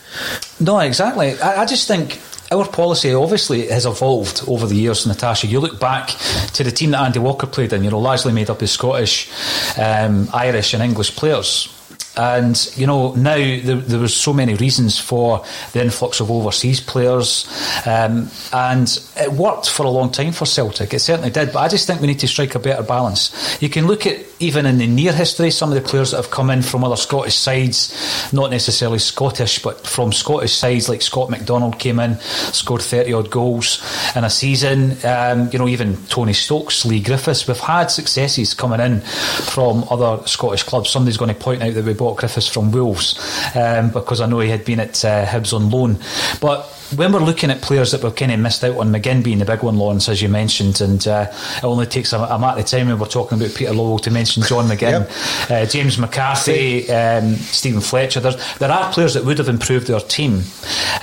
[0.60, 1.40] No, exactly.
[1.42, 5.48] I, I just think our policy obviously has evolved over the years, Natasha.
[5.48, 6.10] You look back
[6.54, 9.30] to the team that Andy Walker played in, you know, largely made up of Scottish,
[9.78, 11.79] um, Irish, and English players.
[12.20, 16.82] And you know now there, there was so many reasons for the influx of overseas
[16.82, 17.48] players,
[17.86, 20.94] um, and it worked for a long time for Celtic.
[20.94, 21.54] It certainly did.
[21.54, 23.58] But I just think we need to strike a better balance.
[23.62, 26.30] You can look at even in the near history some of the players that have
[26.30, 31.30] come in from other Scottish sides, not necessarily Scottish, but from Scottish sides like Scott
[31.30, 33.82] McDonald came in, scored thirty odd goals
[34.14, 34.98] in a season.
[35.06, 37.48] Um, you know even Tony Stokes, Leigh Griffiths.
[37.48, 40.90] We've had successes coming in from other Scottish clubs.
[40.90, 43.20] Somebody's going to point out that we bought Griffiths from Wolves
[43.56, 45.98] um, because I know he had been at uh, Hibs on loan.
[46.42, 49.40] But when we're looking at players that we've kind of missed out on, McGinn being
[49.40, 52.60] the big one, Lawrence, as you mentioned, and uh, it only takes a, a matter
[52.62, 55.52] of time when we're talking about Peter Lawwell to mention John McGinn, yep.
[55.52, 58.20] uh, James McCarthy, um, Steven Fletcher.
[58.20, 60.44] There's, there are players that would have improved their team,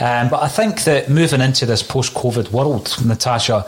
[0.01, 3.65] um, but I think that moving into this post-COVID world, Natasha,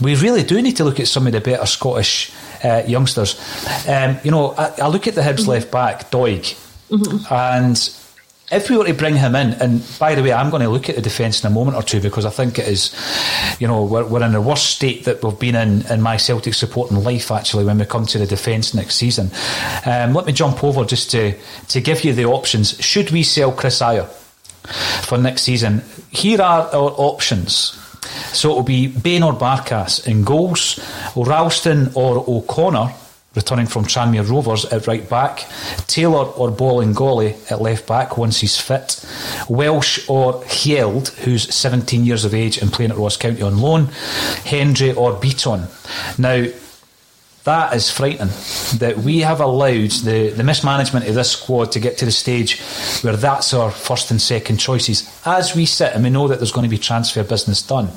[0.00, 2.32] we really do need to look at some of the better Scottish
[2.64, 3.40] uh, youngsters.
[3.88, 5.50] Um, you know, I, I, look at the Hibs mm-hmm.
[5.50, 6.56] left back, Doig,
[6.92, 7.34] mm-hmm.
[7.34, 7.76] and
[8.52, 10.90] if we were to bring him in, and by the way, I'm going to look
[10.90, 12.94] at the defence in a moment or two because I think it is,
[13.58, 16.52] you know, we're, we're in the worst state that we've been in in my Celtic
[16.52, 19.30] supporting life actually when we come to the defence next season.
[19.86, 21.34] Um, let me jump over just to,
[21.68, 22.78] to give you the options.
[22.78, 24.06] Should we sell Chris Ajer
[25.06, 25.82] for next season?
[26.10, 27.78] Here are our options.
[28.34, 30.78] So it'll be Bain or Barkas in goals,
[31.16, 32.92] Ralston or O'Connor
[33.34, 35.46] returning from Tranmere Rovers at right back,
[35.86, 39.04] Taylor or Bolingoli at left back once he's fit,
[39.48, 43.86] Welsh or Hjelde, who's 17 years of age and playing at Ross County on loan,
[44.44, 45.66] Hendry or Beaton.
[46.18, 46.46] Now,
[47.44, 48.32] that is frightening
[48.78, 52.60] that we have allowed the, the mismanagement of this squad to get to the stage
[53.02, 56.52] where that's our first and second choices as we sit and we know that there's
[56.52, 57.88] going to be transfer business done.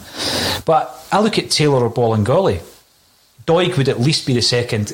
[0.66, 2.62] But I look at Taylor or Bolingoli.
[3.46, 4.94] Doig would at least be the second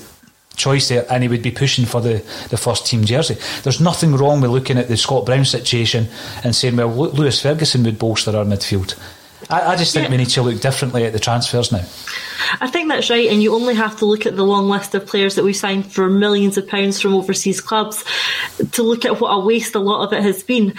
[0.55, 3.37] choice there and he would be pushing for the, the first team jersey.
[3.63, 6.07] There's nothing wrong with looking at the Scott Brown situation
[6.43, 8.97] and saying, well, Lewis Ferguson would bolster our midfield.
[9.49, 10.11] I, I just think yeah.
[10.11, 11.83] we need to look differently at the transfers now.
[12.59, 15.07] I think that's right, and you only have to look at the long list of
[15.07, 18.03] players that we signed for millions of pounds from overseas clubs
[18.73, 20.73] to look at what a waste a lot of it has been.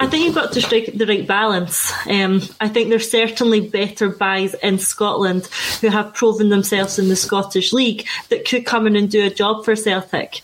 [0.00, 1.92] I think you've got to strike the right balance.
[2.06, 5.46] Um, I think there's certainly better buys in Scotland
[5.80, 9.30] who have proven themselves in the Scottish League that could come in and do a
[9.30, 10.40] job for Celtic.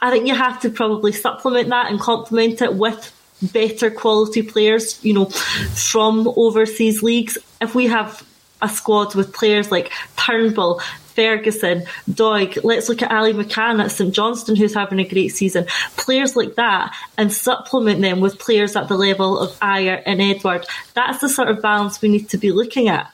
[0.00, 3.12] I think you have to probably supplement that and complement it with
[3.42, 7.38] better quality players, you know, from overseas leagues.
[7.60, 8.22] If we have
[8.60, 10.80] a squad with players like Turnbull,
[11.14, 15.66] Ferguson, Doig, let's look at Ali McCann at St Johnstone who's having a great season.
[15.96, 20.66] Players like that and supplement them with players at the level of Ajer and Edouard.
[20.94, 23.10] That's the sort of balance we need to be looking at.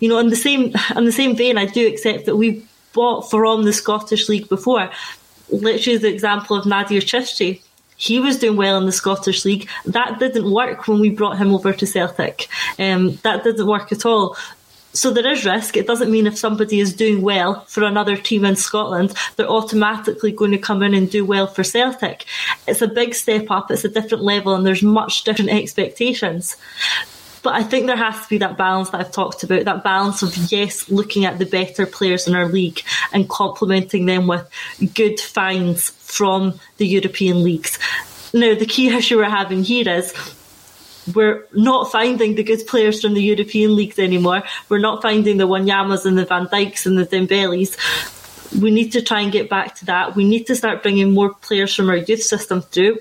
[0.00, 3.28] You know, in the same in the same vein, I do accept that we've bought
[3.28, 4.90] from the Scottish League before.
[5.50, 7.60] Let's use the example of Nadir Çiftçi
[7.96, 9.68] he was doing well in the Scottish League.
[9.84, 12.48] That didn't work when we brought him over to Celtic.
[12.78, 14.36] Um, that didn't work at all.
[14.92, 15.76] So there is risk.
[15.76, 20.30] It doesn't mean if somebody is doing well for another team in Scotland, they're automatically
[20.30, 22.26] going to come in and do well for Celtic.
[22.68, 23.72] It's a big step up.
[23.72, 26.56] It's a different level and there's much different expectations.
[27.44, 30.22] But I think there has to be that balance that I've talked about, that balance
[30.22, 32.80] of yes, looking at the better players in our league
[33.12, 34.48] and complementing them with
[34.94, 37.78] good finds from the European leagues.
[38.32, 40.14] Now, the key issue we're having here is
[41.14, 44.42] we're not finding the good players from the European leagues anymore.
[44.70, 47.76] We're not finding the Wanyamas and the Van Dijks and the Dembeles.
[48.58, 50.16] We need to try and get back to that.
[50.16, 53.00] We need to start bringing more players from our youth system through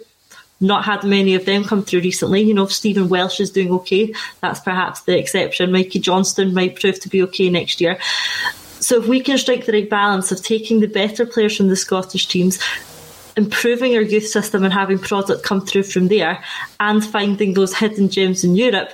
[0.64, 2.42] not had many of them come through recently.
[2.42, 4.14] You know, Stephen Welsh is doing okay.
[4.42, 5.72] That's perhaps the exception.
[5.72, 8.00] Mikey Johnston might prove to be okay next year.
[8.80, 11.76] So if we can strike the right balance of taking the better players from the
[11.76, 12.60] Scottish teams,
[13.38, 16.44] improving our youth system and having product come through from there,
[16.80, 18.90] and finding those hidden gems in Europe,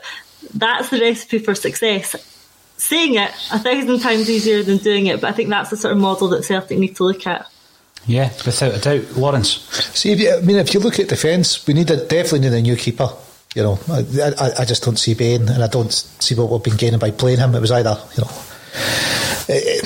[0.53, 2.15] that's the recipe for success.
[2.77, 5.91] Saying it a thousand times easier than doing it, but I think that's the sort
[5.91, 7.47] of model that Celtic need to look at.
[8.05, 9.49] Yeah, without a doubt, Lawrence.
[9.93, 12.61] See, you, I mean, if you look at defence, we need a, definitely need a
[12.61, 13.09] new keeper.
[13.55, 16.63] You know, I, I, I just don't see Bain, and I don't see what we've
[16.63, 17.55] been gaining by playing him.
[17.55, 18.31] It was either, you know,
[19.47, 19.85] it,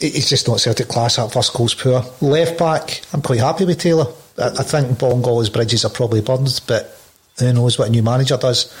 [0.00, 1.16] it, it's just not Celtic class.
[1.16, 2.04] That first goal's poor.
[2.20, 4.06] Left back, I'm quite happy with Taylor.
[4.38, 6.98] I, I think Bolingoli's bridges are probably burned, but
[7.38, 8.72] who knows what a new manager does.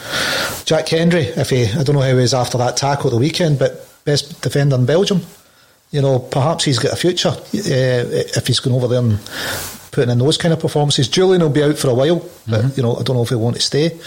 [0.64, 3.58] Jack Hendry, if he, I don't know how he is after that tackle the weekend,
[3.58, 5.20] but best defender in Belgium
[5.96, 9.18] you know, perhaps he's got a future uh, if he's going over there and
[9.92, 11.08] putting in those kind of performances.
[11.08, 12.76] Jullien will be out for a while, but mm-hmm.
[12.76, 13.98] you know, I don't know if he'll want to stay.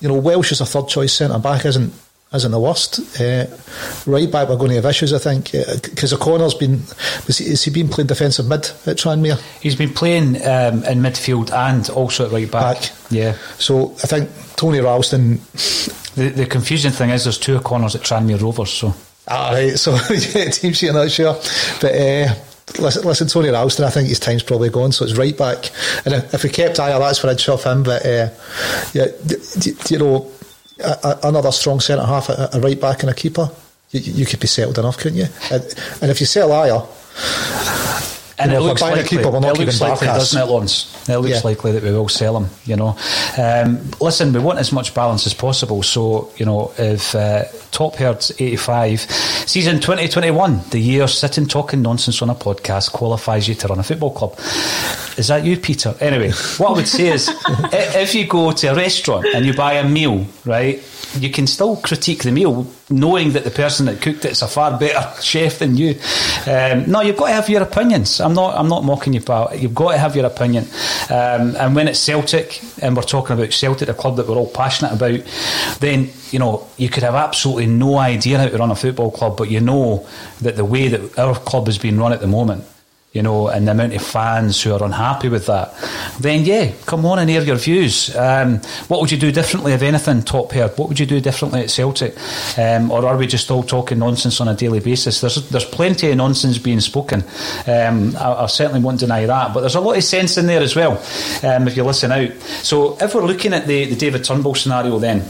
[0.00, 1.92] You know, Welsh is a third choice centre back, isn't
[2.32, 3.20] isn't the worst.
[3.20, 3.46] Uh,
[4.10, 6.78] right back, we're going to have issues, I think, because uh, O'Connor's been
[7.26, 9.38] has he been playing defensive mid at Tranmere?
[9.60, 12.80] He's been playing um, in midfield and also at right back.
[12.80, 12.92] back.
[13.10, 13.36] Yeah.
[13.58, 15.40] So I think Tony Ralston.
[16.14, 18.94] The, the confusing thing is there's two O'Connors at Tranmere Rovers, so.
[19.28, 21.34] All right, so yeah, team sheet, I'm not sure,
[21.80, 21.94] but.
[21.94, 22.34] Uh,
[22.78, 25.70] listen, listen, Tony Ralston, I think his time's probably gone, so it's right back.
[26.04, 27.82] And if, we kept Ajer, that's where I'd shove him.
[27.82, 28.30] But uh,
[28.92, 29.06] yeah,
[29.88, 30.32] you know,
[30.80, 33.50] a, a, another strong centre half, a, a, right back and a keeper,
[33.90, 35.26] you, you, could be settled enough, couldn't you?
[35.50, 35.62] And,
[36.00, 37.93] and if you sell Ajer,
[38.38, 40.40] And You it know, if looks we're buying a likely, keeper, it looks likely, doesn't
[40.42, 41.08] it, Lawrence?
[41.08, 41.40] It looks Yeah.
[41.44, 42.48] likely that we will sell him.
[42.64, 42.96] You know,
[43.38, 45.82] um, listen, we want as much balance as possible.
[45.82, 49.00] So you know, if uh, Top Herd's eighty-five,
[49.46, 53.78] season twenty twenty-one, the year sitting talking nonsense on a podcast qualifies you to run
[53.78, 54.36] a football club.
[55.16, 55.94] Is that you, Peter?
[56.00, 57.28] Anyway, what I would say is,
[57.72, 60.82] if you go to a restaurant and you buy a meal, right,
[61.20, 64.78] you can still critique the meal, knowing that the person that cooked it's a far
[64.78, 65.98] better chef than you.
[66.46, 68.20] Um, no, you've got to have your opinions.
[68.20, 68.56] I'm not.
[68.56, 69.54] I'm not mocking you, pal.
[69.54, 70.64] You've got to have your opinion.
[71.10, 74.50] Um, and when it's Celtic, and we're talking about Celtic, a club that we're all
[74.50, 75.20] passionate about,
[75.80, 79.36] then you know you could have absolutely no idea how to run a football club,
[79.36, 80.06] but you know
[80.42, 82.64] that the way that our club is being run at the moment
[83.14, 85.72] you know, and the amount of fans who are unhappy with that,
[86.18, 88.14] then yeah, come on and air your views.
[88.16, 88.58] Um,
[88.88, 90.76] what would you do differently, if anything, top herd?
[90.76, 92.16] What would you do differently at Celtic?
[92.58, 95.20] Um, or are we just all talking nonsense on a daily basis?
[95.20, 97.22] There's there's plenty of nonsense being spoken.
[97.68, 100.60] Um, I, I certainly won't deny that, but there's a lot of sense in there
[100.60, 101.00] as well,
[101.44, 102.32] um, if you listen out.
[102.62, 105.24] So if we're looking at the, the David Turnbull scenario then,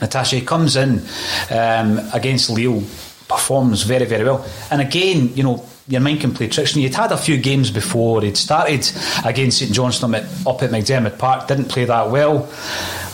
[0.00, 1.02] Natasha comes in
[1.50, 2.82] um, against Lille,
[3.28, 4.46] performs very, very well.
[4.70, 6.74] And again, you know, your mind can play tricks.
[6.74, 8.22] And you'd had a few games before.
[8.22, 8.90] He'd started
[9.24, 12.48] against St Johnstone up at, McDiarmid Park, didn't play that well.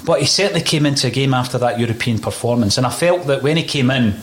[0.05, 2.79] But he certainly came into a game after that European performance.
[2.79, 4.21] And I felt that when he came in,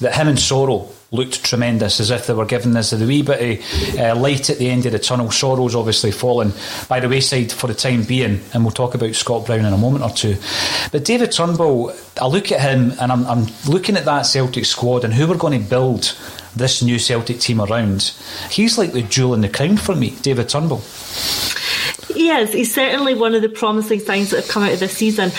[0.00, 3.60] that him and Soro looked tremendous, as if they were giving us the wee bit
[3.60, 5.28] of uh, light at the end of the tunnel.
[5.28, 6.52] Soro's obviously fallen
[6.88, 9.78] by the wayside for the time being, and we'll talk about Scott Brown in a
[9.78, 10.36] moment or two.
[10.92, 15.04] But David Turnbull, I look at him and I'm, I'm looking at that Celtic squad
[15.04, 16.16] and who we're going to build
[16.54, 18.12] this new Celtic team around.
[18.50, 20.82] He's like the jewel in the crown for me, David Turnbull.
[22.14, 22.52] He is.
[22.52, 25.30] He's certainly one of the promising things that have come out of this season.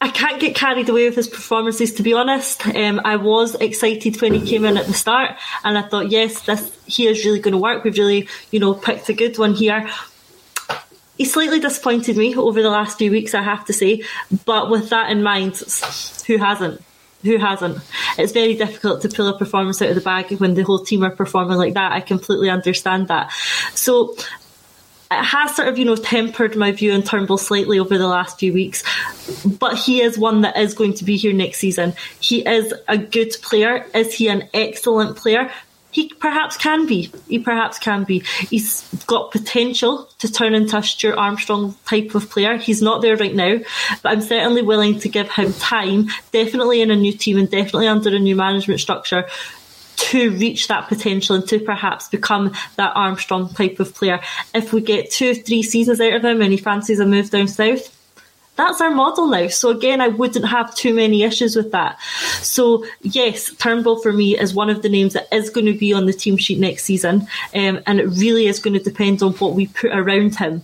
[0.00, 2.66] I can't get carried away with his performances, to be honest.
[2.66, 6.42] Um, I was excited when he came in at the start, and I thought, yes,
[6.42, 7.84] this he is really going to work.
[7.84, 9.88] We've really, you know, picked a good one here.
[11.16, 14.02] He slightly disappointed me over the last few weeks, I have to say.
[14.44, 15.56] But with that in mind,
[16.26, 16.82] who hasn't?
[17.24, 17.78] Who hasn't?
[18.18, 21.02] It's very difficult to pull a performance out of the bag when the whole team
[21.02, 21.92] are performing like that.
[21.92, 23.32] I completely understand that.
[23.74, 24.14] So
[25.10, 28.38] it has sort of, you know, tempered my view on Turnbull slightly over the last
[28.38, 28.82] few weeks.
[29.44, 31.94] But he is one that is going to be here next season.
[32.20, 33.86] He is a good player.
[33.94, 35.50] Is he an excellent player?
[35.94, 37.12] He perhaps can be.
[37.28, 38.24] He perhaps can be.
[38.50, 42.56] He's got potential to turn into a Stuart Armstrong type of player.
[42.56, 43.58] He's not there right now,
[44.02, 47.86] but I'm certainly willing to give him time, definitely in a new team and definitely
[47.86, 49.28] under a new management structure,
[49.96, 54.20] to reach that potential and to perhaps become that Armstrong type of player.
[54.52, 57.46] If we get two three seasons out of him and he fancies a move down
[57.46, 57.93] south,
[58.56, 59.48] that's our model now.
[59.48, 62.00] So again, I wouldn't have too many issues with that.
[62.42, 65.92] So yes, Turnbull for me is one of the names that is going to be
[65.92, 69.32] on the team sheet next season, um, and it really is going to depend on
[69.34, 70.62] what we put around him.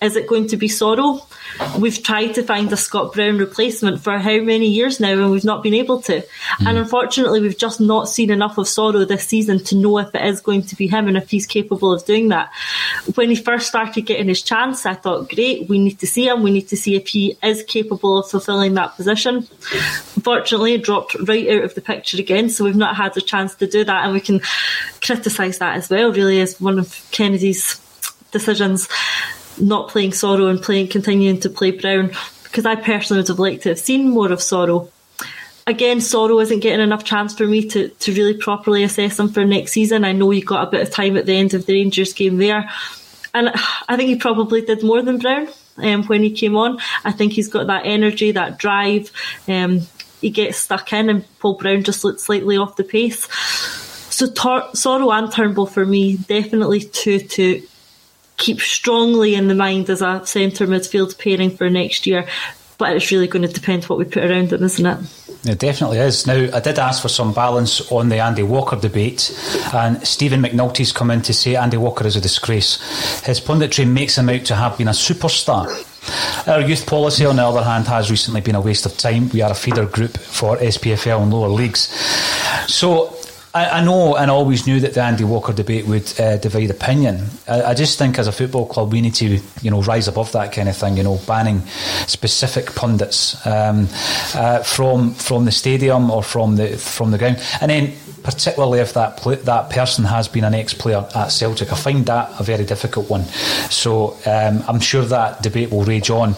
[0.00, 1.26] Is it going to be Soro?
[1.78, 5.44] We've tried to find a Scott Brown replacement for how many years now, and we've
[5.44, 6.22] not been able to.
[6.58, 6.66] Hmm.
[6.68, 10.24] And unfortunately, we've just not seen enough of Soro this season to know if it
[10.24, 12.50] is going to be him and if he's capable of doing that.
[13.14, 16.42] When he first started getting his chance, I thought, great, we need to see him.
[16.42, 19.46] We need to see if he is capable of fulfilling that position.
[20.16, 23.54] Unfortunately, it dropped right out of the picture again, so we've not had a chance
[23.56, 24.40] to do that, and we can
[25.02, 26.10] criticise that as well.
[26.10, 27.78] Really, as one of Kennedy's
[28.30, 28.88] decisions
[29.60, 32.10] not playing Soro and playing continuing to play Brown
[32.44, 34.90] because I personally would have liked to have seen more of Soro.
[35.66, 39.44] Again, Soro isn't getting enough chance for me to, to really properly assess him for
[39.44, 40.04] next season.
[40.04, 42.38] I know he got a bit of time at the end of the Rangers game
[42.38, 42.68] there.
[43.32, 43.50] And
[43.88, 46.78] I think he probably did more than Brown um, when he came on.
[47.04, 49.12] I think he's got that energy, that drive.
[49.46, 49.82] Um,
[50.20, 53.26] he gets stuck in, and Paul Brown just looked slightly off the pace.
[54.12, 57.62] So Tor- Soro and Turnbull for me, definitely two to
[58.40, 62.26] keep strongly in the mind as a centre midfield pairing for next year.
[62.78, 64.98] But it's really going to depend what we put around them, isn't it?
[65.44, 66.26] It definitely is.
[66.26, 69.30] Now, I did ask for some balance on the Andy Walker debate,
[69.74, 72.78] and Stephen McNulty's come in to say Andy Walker is a disgrace.
[73.24, 75.68] His punditry makes him out to have been a superstar.
[76.48, 79.28] Our youth policy, on the other hand, has recently been a waste of time.
[79.30, 81.88] We are a feeder group for SPFL and lower leagues.
[82.66, 83.14] So,
[83.52, 87.26] I, I know and always knew that the Andy Walker debate would uh, divide opinion.
[87.48, 90.30] I, I just think as a football club we need to, you know, rise above
[90.32, 90.96] that kind of thing.
[90.96, 91.62] You know, banning
[92.06, 93.88] specific pundits um,
[94.34, 97.92] uh, from from the stadium or from the from the ground, and then
[98.22, 101.72] particularly if that that person has been an ex-player at Celtic.
[101.72, 103.24] I find that a very difficult one.
[103.70, 106.34] So um, I'm sure that debate will rage on.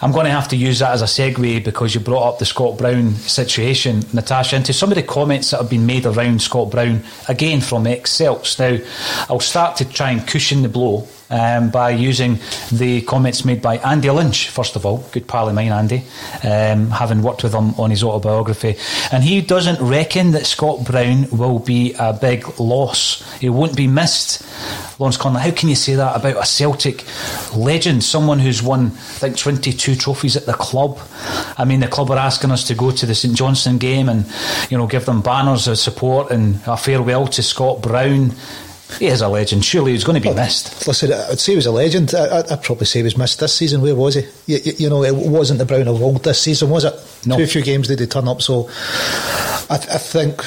[0.00, 2.44] I'm going to have to use that as a segue because you brought up the
[2.44, 6.70] Scott Brown situation, Natasha, into some of the comments that have been made around Scott
[6.70, 8.58] Brown, again from ex Celts.
[8.58, 8.78] Now,
[9.28, 12.38] I'll start to try and cushion the blow um, by using
[12.72, 16.04] the comments made by Andy Lynch, first of all, good pal of mine, Andy,
[16.42, 18.76] um, having worked with him on his autobiography.
[19.12, 23.22] And he doesn't reckon that Scott Brown will be a big loss.
[23.40, 24.44] He won't be missed.
[24.98, 27.04] Lawrence Connolly, how can you say that about a Celtic
[27.54, 30.98] legend, someone who's won, I think, 22 trophies at the club?
[31.56, 34.26] I mean, the club are asking us to go to the St Johnstone game and,
[34.70, 38.32] you know, give them banners of support and a farewell to Scott Brown.
[38.96, 39.64] He is a legend.
[39.64, 40.86] Surely he's going to be missed.
[40.86, 42.14] Listen, I'd say he was a legend.
[42.14, 43.82] I, would probably say he was missed this season.
[43.82, 44.22] Where was he?
[44.46, 46.94] You, you, you, know, it wasn't the Brown of old this season, was it?
[47.26, 47.36] No.
[47.36, 48.40] Too few games did he turn up.
[48.40, 48.68] So
[49.70, 50.42] I, th- I think,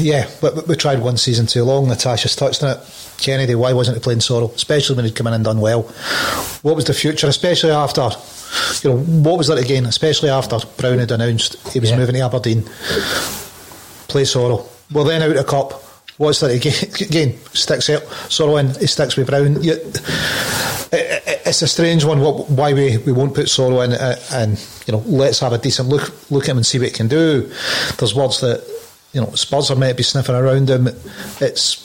[0.00, 1.88] yeah, but we tried one season too long.
[1.88, 3.14] Natasha's touched on it.
[3.18, 4.52] Kennedy, why wasn't he playing Soro?
[4.52, 5.82] Especially when he'd come in and done well.
[6.62, 8.10] What was the future, especially after,
[8.82, 9.86] you know, what was that again?
[9.86, 11.96] Especially after Brown had announced he was yeah.
[11.96, 12.62] moving to Aberdeen.
[14.08, 14.68] Play Soro.
[14.92, 15.83] Well, then out of cup
[16.16, 16.74] What's that again?
[17.08, 18.02] again sticks out.
[18.28, 19.62] Soro in, he sticks with Brown.
[19.62, 19.72] You,
[20.92, 22.20] it, it's a strange one.
[22.20, 25.58] What, why we, we won't put Soro in uh, and you know let's have a
[25.58, 27.52] decent look look at him and see what he can do.
[27.98, 28.64] There's words that
[29.12, 30.88] you know Spurs are meant to be sniffing around him.
[31.40, 31.83] It's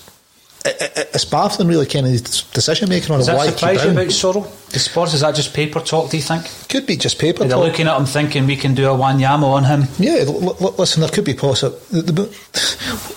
[0.65, 4.69] it's baffling, really, Kennedy's decision making on Is a that surprise you about Soro?
[4.71, 6.11] The Spurs is that just paper talk?
[6.11, 6.45] Do you think?
[6.67, 7.39] Could be just paper.
[7.39, 7.65] They're talk.
[7.65, 9.83] looking at him thinking we can do a Wanyama on him.
[9.97, 11.79] Yeah, l- l- listen, there could be possible.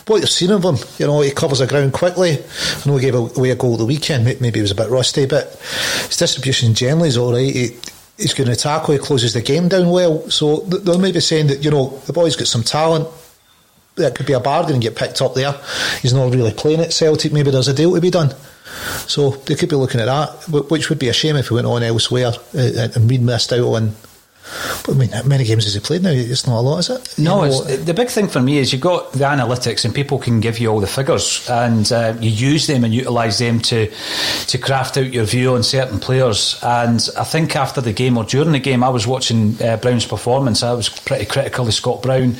[0.08, 2.32] What you've seen of him, you know, he covers the ground quickly.
[2.32, 4.24] I know he gave away a goal the weekend.
[4.24, 5.56] Maybe he was a bit rusty, but
[6.08, 7.54] his distribution generally is all right.
[7.54, 7.76] He,
[8.18, 8.94] he's going to tackle.
[8.94, 10.28] He closes the game down well.
[10.28, 13.06] So they're maybe saying that you know the boy's got some talent
[13.96, 15.54] that could be a bargain and get picked up there.
[16.00, 17.32] He's not really playing at Celtic.
[17.32, 18.34] Maybe there's a deal to be done.
[19.06, 21.66] So they could be looking at that, which would be a shame if he went
[21.66, 23.94] on elsewhere uh, and we missed out on
[24.84, 26.10] but I mean, how many games has he played now?
[26.10, 27.18] It's not a lot, is it?
[27.18, 30.58] No, the big thing for me is you've got the analytics and people can give
[30.58, 33.90] you all the figures and uh, you use them and utilise them to
[34.48, 36.58] to craft out your view on certain players.
[36.62, 40.06] And I think after the game or during the game, I was watching uh, Brown's
[40.06, 40.62] performance.
[40.62, 42.36] I was pretty critical of Scott Brown.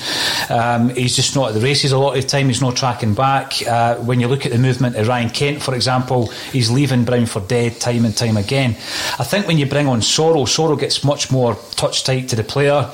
[0.51, 2.49] Um, he's just not at the races a lot of the time.
[2.49, 3.55] He's not tracking back.
[3.67, 7.27] Uh, when you look at the movement of Ryan Kent, for example, he's leaving Brown
[7.27, 8.71] for dead time and time again.
[9.19, 12.45] I think when you bring on Soro, Soro gets much more touch tight to the
[12.45, 12.91] player.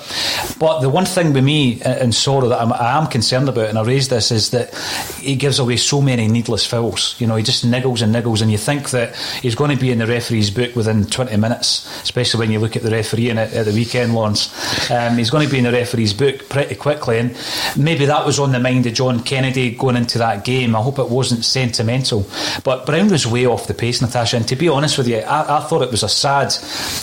[0.59, 3.79] But the one thing with me in Soro that I'm, I am concerned about, and
[3.79, 4.75] I raised this, is that
[5.21, 7.15] he gives away so many needless fouls.
[7.19, 9.91] You know, he just niggles and niggles, and you think that he's going to be
[9.91, 13.39] in the referee's book within 20 minutes, especially when you look at the referee in
[13.39, 14.91] at the weekend, Lawrence.
[14.91, 17.37] Um, he's going to be in the referee's book pretty quickly, and
[17.77, 20.75] maybe that was on the mind of John Kennedy going into that game.
[20.75, 22.27] I hope it wasn't sentimental.
[22.65, 25.59] But Brown was way off the pace, Natasha, and to be honest with you, I,
[25.59, 26.53] I thought it was a sad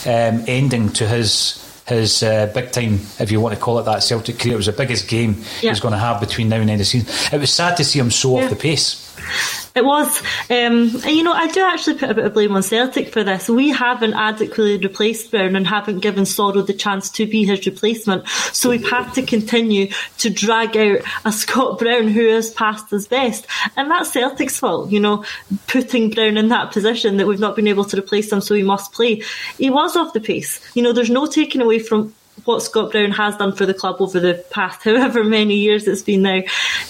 [0.05, 4.03] um, ending to his his uh, big time, if you want to call it that,
[4.03, 4.53] Celtic career.
[4.53, 5.69] It was the biggest game yeah.
[5.69, 7.33] he's going to have between now and end of the season.
[7.33, 8.45] It was sad to see him so yeah.
[8.45, 9.64] off the pace.
[9.75, 10.21] It was.
[10.49, 13.25] Um, and you know, I do actually put a bit of blame on Celtic for
[13.25, 13.49] this.
[13.49, 18.25] We haven't adequately replaced Brown and haven't given Soro the chance to be his replacement.
[18.53, 23.09] So we've had to continue to drag out a Scott Brown who has passed his
[23.09, 23.47] best.
[23.75, 25.25] And that's Celtic's fault, you know,
[25.67, 28.63] putting Brown in that position that we've not been able to replace him, so he
[28.63, 29.23] must play.
[29.57, 30.61] He was off the pace.
[30.73, 32.15] You know, there's no taking away from
[32.45, 36.01] what Scott Brown has done for the club over the past however many years it's
[36.01, 36.41] been now,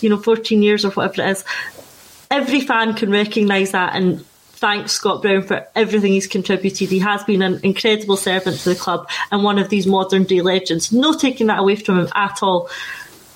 [0.02, 1.46] you know, 14 years or whatever it is
[2.32, 6.90] every fan can recognise that and thank Scott Brown for everything he's contributed.
[6.90, 10.42] He has been an incredible servant to the club and one of these modern day
[10.42, 10.92] legends.
[10.92, 12.70] No taking that away from him at all.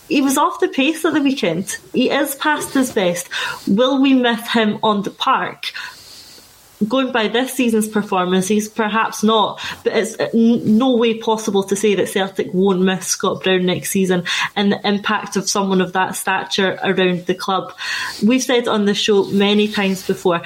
[0.07, 1.77] He was off the pace at the weekend.
[1.93, 3.29] He is past his best.
[3.67, 5.71] Will we miss him on the park?
[6.87, 11.95] Going by this season's performances, perhaps not, but it's uh, no way possible to say
[11.95, 14.23] that Celtic won't miss Scott Brown next season
[14.55, 17.73] and the impact of someone of that stature around the club.
[18.25, 20.41] We've said on the show many times before,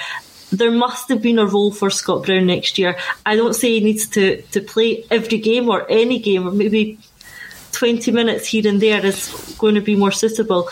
[0.52, 2.96] there must have been a role for Scott Brown next year.
[3.26, 7.00] I don't say he needs to, to play every game or any game, or maybe
[7.74, 10.70] 20 minutes here and there is going to be more suitable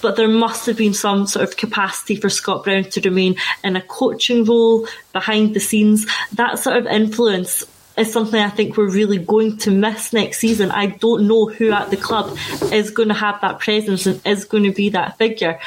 [0.00, 3.76] but there must have been some sort of capacity for Scott Brown to remain in
[3.76, 6.06] a coaching role behind the scenes.
[6.32, 7.64] That sort of influence
[7.96, 10.70] is something I think we're really going to miss next season.
[10.70, 12.36] I don't know who at the club
[12.72, 15.60] is going to have that presence and is going to be that figure.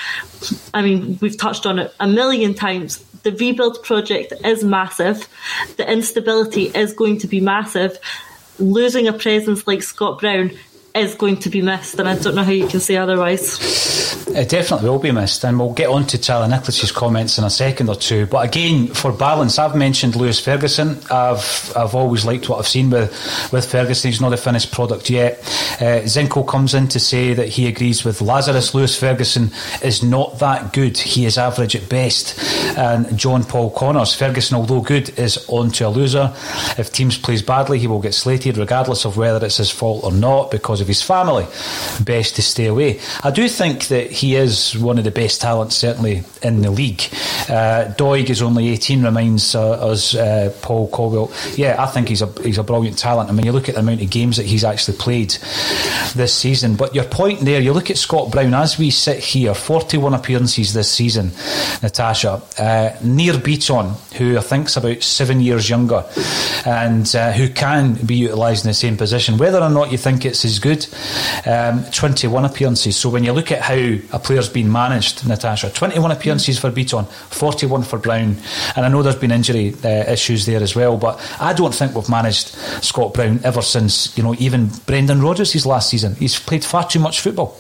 [0.74, 2.98] I mean, we've touched on it a million times.
[3.24, 5.28] The rebuild project is massive.
[5.78, 7.98] The instability is going to be massive.
[8.58, 10.52] Losing a presence like Scott Brown
[10.96, 13.60] is going to be missed, and I don't know how you can say otherwise.
[14.28, 17.50] It definitely will be missed, and we'll get on to Charlie Nicholas's comments in a
[17.50, 18.26] second or two.
[18.26, 21.00] But again, for balance, I've mentioned Lewis Ferguson.
[21.12, 23.12] I've I've always liked what I've seen with
[23.52, 24.12] with Ferguson.
[24.12, 25.40] He's not a finished product yet.
[25.80, 28.74] Uh, Zinko comes in to say that he agrees with Lazarus.
[28.74, 29.52] Lewis Ferguson
[29.84, 30.98] is not that good.
[30.98, 32.40] He is average at best.
[32.78, 36.34] And John Paul Connors, Ferguson, although good, is on to a loser.
[36.78, 40.12] If teams plays badly, he will get slated, regardless of whether it's his fault or
[40.12, 41.46] not, because of his family.
[42.00, 43.00] Best to stay away.
[43.24, 47.02] I do think that he is one of the best talents, certainly in the league.
[47.50, 51.32] Uh, Doig is only 18, reminds uh, us uh, Paul Caldwell.
[51.56, 53.30] Yeah, I think he's a he's a brilliant talent.
[53.30, 55.32] I mean, you look at the amount of games that he's actually played
[56.16, 56.76] this season.
[56.76, 60.74] But your point there, you look at Scott Brown as we sit here, 41 appearances
[60.74, 61.32] this season.
[61.82, 66.04] Natasha uh, Nir Bitton, who I think's about seven years younger,
[66.66, 70.26] and uh, who can be utilised in the same position, whether or not you think
[70.26, 70.86] it's as good.
[71.46, 72.98] Um, 21 appearances.
[72.98, 73.76] So when you look at how
[74.12, 78.38] a player's been managed, Natasha, 21 appearances for Bitton, 41 for Brown,
[78.76, 81.94] and I know there's been injury uh, issues there as well, but I don't think
[81.94, 82.50] we've managed
[82.84, 86.16] Scott Brown ever since you know even Brendan Rodgers' his last season.
[86.16, 87.58] He's played far too much football.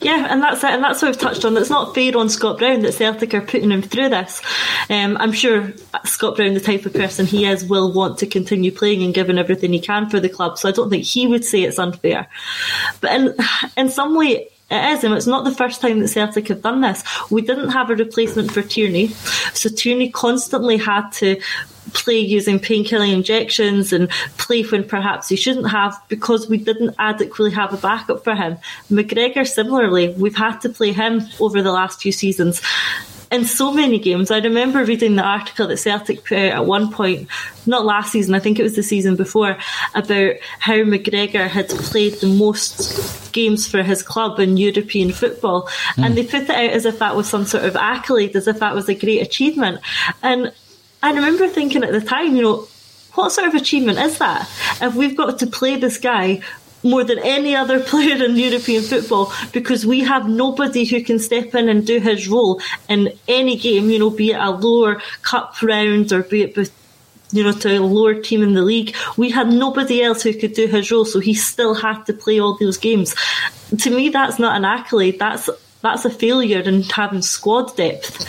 [0.00, 1.56] Yeah, and that's it, and that's what we've touched on.
[1.56, 4.42] It's not fair on Scott Brown that Celtic are putting him through this.
[4.90, 5.72] Um, I'm sure
[6.04, 9.38] Scott Brown, the type of person he is, will want to continue playing and giving
[9.38, 10.58] everything he can for the club.
[10.58, 12.26] So I don't think he would say it's unfair.
[13.00, 13.36] But in
[13.76, 16.80] in some way, it is, and it's not the first time that Celtic have done
[16.80, 17.04] this.
[17.30, 19.08] We didn't have a replacement for Tierney,
[19.52, 21.40] so Tierney constantly had to
[21.92, 24.08] play using painkilling injections and
[24.38, 28.56] play when perhaps he shouldn't have because we didn't adequately have a backup for him.
[28.90, 32.62] McGregor, similarly, we've had to play him over the last few seasons
[33.32, 34.30] in so many games.
[34.30, 37.28] I remember reading the article that Celtic put out at one point,
[37.66, 39.56] not last season, I think it was the season before,
[39.94, 45.68] about how McGregor had played the most games for his club in European football.
[45.96, 46.06] Mm.
[46.06, 48.58] And they put it out as if that was some sort of accolade, as if
[48.60, 49.80] that was a great achievement.
[50.22, 50.52] And
[51.02, 52.68] I remember thinking at the time, you know,
[53.14, 54.48] what sort of achievement is that?
[54.80, 56.40] If we've got to play this guy
[56.82, 61.54] more than any other player in European football because we have nobody who can step
[61.54, 65.60] in and do his role in any game, you know, be it a lower cup
[65.62, 66.70] round or be it
[67.32, 68.94] you know, to a lower team in the league.
[69.16, 72.38] We had nobody else who could do his role, so he still had to play
[72.38, 73.14] all those games.
[73.78, 75.18] To me, that's not an accolade.
[75.18, 75.48] That's
[75.80, 78.26] that's a failure in having squad depth.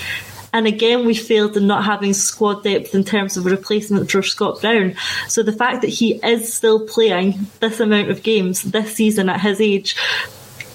[0.54, 4.22] And again, we failed in not having squad depth in terms of a replacement for
[4.22, 4.96] Scott Brown.
[5.28, 9.42] So the fact that he is still playing this amount of games this season at
[9.42, 9.96] his age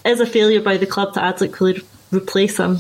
[0.05, 2.79] is a failure by the club to adequately replace him.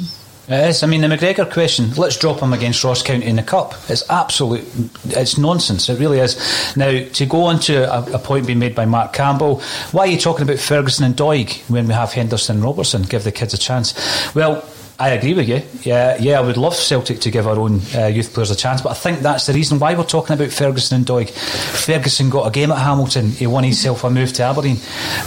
[0.49, 0.83] It is.
[0.83, 3.75] I mean, the McGregor question, let's drop him against Ross County in the Cup.
[3.89, 4.65] It's absolute,
[5.05, 5.91] it's nonsense.
[5.91, 6.75] It really is.
[6.75, 9.61] Now, to go on to a, a, point being made by Mark Campbell,
[9.93, 13.03] why are you talking about Ferguson and Doig when we have Henderson and Robertson?
[13.03, 13.95] Give the kids a chance.
[14.35, 14.67] Well,
[15.01, 15.63] I agree with you.
[15.83, 18.83] Yeah, yeah, I would love Celtic to give our own uh, youth players a chance,
[18.83, 21.31] but I think that's the reason why we're talking about Ferguson and Doig.
[21.31, 23.31] Ferguson got a game at Hamilton.
[23.31, 24.75] He won himself a move to Aberdeen.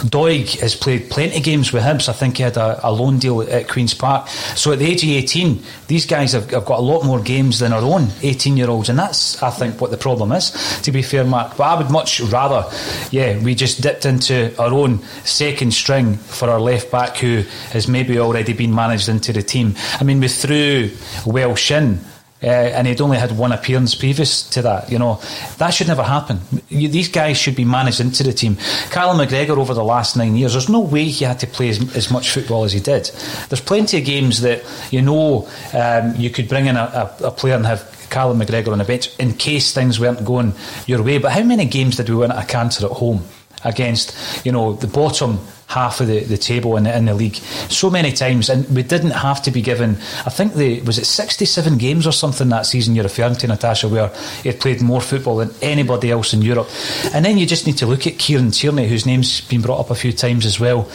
[0.04, 2.10] Doig has played plenty of games with Hibs.
[2.10, 4.28] I think he had a, a loan deal at Queen's Park.
[4.28, 7.58] So at the age of 18, these guys have, have got a lot more games
[7.58, 10.50] than our own 18 year olds, and that's, I think, what the problem is,
[10.82, 11.56] to be fair, Mark.
[11.56, 12.68] But I would much rather,
[13.10, 17.88] yeah, we just dipped into our own second string for our left back who has
[17.88, 19.74] maybe already been managed into the team team.
[20.00, 20.90] I mean, we threw
[21.26, 22.00] Welsh in.
[22.44, 24.90] Uh, and he'd only had one appearance previous to that.
[24.90, 25.20] You know,
[25.58, 26.40] that should never happen.
[26.68, 28.56] You, these guys should be managed into the team.
[28.90, 31.96] Callum McGregor over the last nine years, there's no way he had to play as,
[31.96, 33.04] as much football as he did.
[33.48, 37.30] There's plenty of games that you know um, you could bring in a, a, a
[37.30, 40.52] player and have Callum McGregor on the bench in case things weren't going
[40.88, 41.18] your way.
[41.18, 43.22] But how many games did we win at a cancer at home
[43.64, 45.38] against you know the bottom
[45.72, 47.36] half of the, the table in the, in the league
[47.68, 49.96] so many times, and we didn't have to be given.
[50.26, 53.46] I think the was it sixty seven games or something that season you're referring to,
[53.46, 54.10] Natasha, where
[54.42, 56.68] he played more football than anybody else in Europe.
[57.14, 59.90] And then you just need to look at Kieran Tierney, whose name's been brought up
[59.90, 60.88] a few times as well.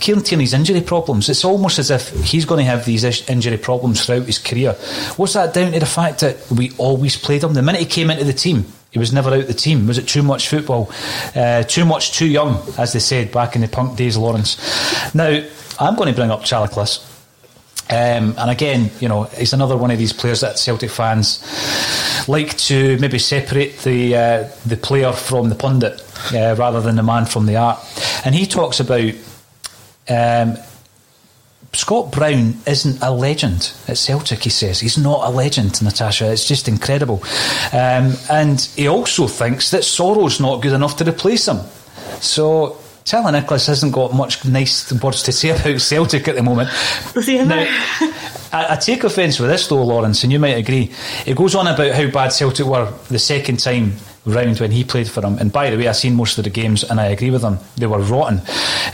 [0.00, 1.28] Kieran Tierney's injury problems.
[1.28, 4.72] It's almost as if he's going to have these injury problems throughout his career.
[5.16, 7.54] What's that down to the fact that we always played him?
[7.54, 9.88] The minute he came into the team, he was never out the team.
[9.88, 10.88] Was it too much football?
[11.34, 14.56] Uh, too much, too young, as they said back in the punk days, Lawrence.
[15.12, 15.44] Now,
[15.80, 17.10] I'm going to bring up Charlie Nicholas.
[17.90, 21.42] Um, and again, you know, he's another one of these players that Celtic fans
[22.28, 26.00] like to maybe separate the uh, the player from the pundit
[26.32, 27.80] uh, rather than the man from the art.
[28.24, 29.12] And he talks about
[30.08, 30.56] um,
[31.74, 34.80] Scott Brown isn't a legend at Celtic, he says.
[34.80, 36.30] He's not a legend, Natasha.
[36.30, 37.22] It's just incredible.
[37.72, 41.58] Um, and he also thinks that Soro's not good enough to replace him.
[42.20, 46.70] So Charlie Nicholas hasn't got much nice words to say about Celtic at the moment.
[47.16, 47.66] Now,
[48.52, 50.92] I, I, take offence with this though, Lawrence, and you might agree.
[51.26, 53.94] It goes on about how bad Celtic were the second time
[54.26, 55.38] round when he played for them.
[55.38, 57.58] And by the way, I've seen most of the games and I agree with him.
[57.76, 58.40] They were rotten.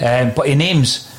[0.05, 1.10] Um, but he names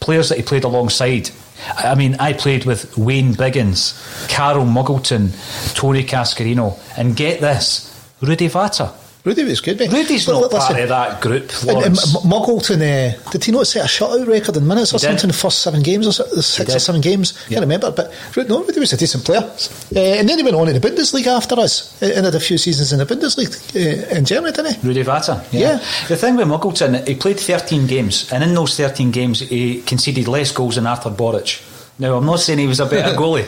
[0.00, 1.30] players that he played alongside.
[1.76, 5.32] I mean, I played with Wayne Biggins, Carl Muggleton,
[5.74, 8.92] Tony Cascarino, and get this, Rudi Vata.
[9.24, 9.92] Rudi was good, mate.
[9.92, 11.50] Rudi's But not listen, part of that group.
[11.68, 15.00] And, and Muggleton, uh, did he not set a shutout record in minutes or He
[15.00, 15.06] did.
[15.20, 17.32] something in the first seven games or so- six or seven games?
[17.48, 18.10] Can't remember, but
[18.48, 19.40] no, Rudi was a decent player.
[19.40, 22.40] Uh, and then he went on in the Bundesliga after us uh, and had a
[22.40, 24.86] few seasons in the Bundesliga uh, in Germany, didn't he?
[24.86, 25.44] Rudi Vata.
[25.52, 25.60] Yeah.
[25.60, 25.78] Yeah.
[26.08, 30.28] The thing with Muggleton, he played 13 games, and in those 13 games, he conceded
[30.28, 31.60] less goals than Artur Boruc.
[32.00, 33.44] Now, I'm not saying he was a better goalie,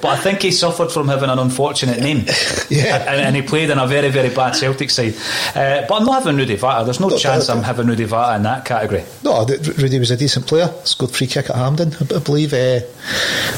[0.00, 2.24] but I think he suffered from having an unfortunate name.
[2.72, 2.96] Yeah.
[3.06, 5.14] And, and he played in a very, very bad Celtic side.
[5.54, 6.84] Uh, but I'm not having Rudi Vata.
[6.86, 9.04] There's no No, chance I'm having Rudi Vata in that category.
[9.22, 10.72] No, Rudi was a decent player.
[10.84, 12.54] Scored free kick at Hampden, I believe.
[12.54, 12.80] Uh,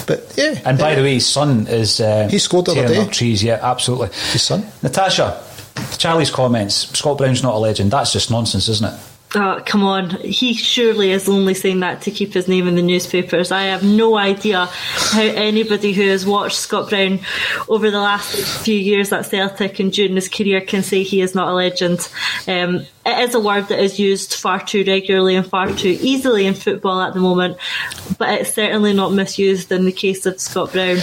[0.06, 2.00] but yeah, And by the way, his son is.
[2.00, 2.98] Uh, He scored the other day.
[3.00, 4.08] up trees, yeah, absolutely.
[4.32, 4.66] his son.
[4.82, 5.40] Natasha,
[5.96, 7.92] Charlie's comments Scott Brown's not a legend.
[7.92, 9.00] That's just nonsense, isn't it?
[9.36, 10.10] Oh, come on.
[10.20, 13.50] He surely is only saying that to keep his name in the newspapers.
[13.50, 17.18] I have no idea how anybody who has watched Scott Brown
[17.68, 21.34] over the last few years at Celtic and during his career can say he is
[21.34, 22.08] not a legend.
[22.46, 26.46] Um, it is a word that is used far too regularly and far too easily
[26.46, 27.58] in football at the moment,
[28.18, 30.98] but it's certainly not misused in the case of Scott Brown.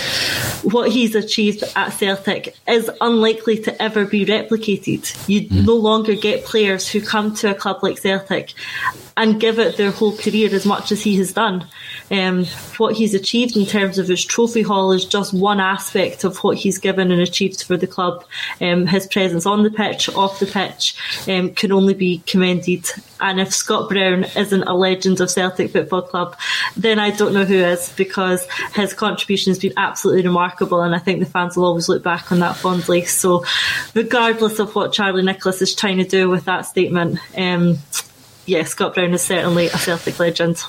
[0.63, 5.29] What he's achieved at Celtic is unlikely to ever be replicated.
[5.29, 5.65] You hmm.
[5.65, 8.53] no longer get players who come to a club like Celtic
[9.15, 11.67] and give it their whole career as much as he has done.
[12.11, 12.45] Um,
[12.77, 16.57] what he's achieved in terms of his trophy haul is just one aspect of what
[16.57, 18.25] he's given and achieved for the club.
[18.59, 20.95] Um, his presence on the pitch, off the pitch,
[21.27, 22.85] um, can only be commended.
[23.21, 26.35] And if Scott Brown isn't a legend of Celtic Football Club,
[26.75, 30.81] then I don't know who is because his contribution has been absolutely remarkable.
[30.81, 33.05] And I think the fans will always look back on that fondly.
[33.05, 33.45] So,
[33.93, 37.77] regardless of what Charlie Nicholas is trying to do with that statement, um,
[38.45, 40.61] yeah, Scott Brown is certainly a Celtic legend.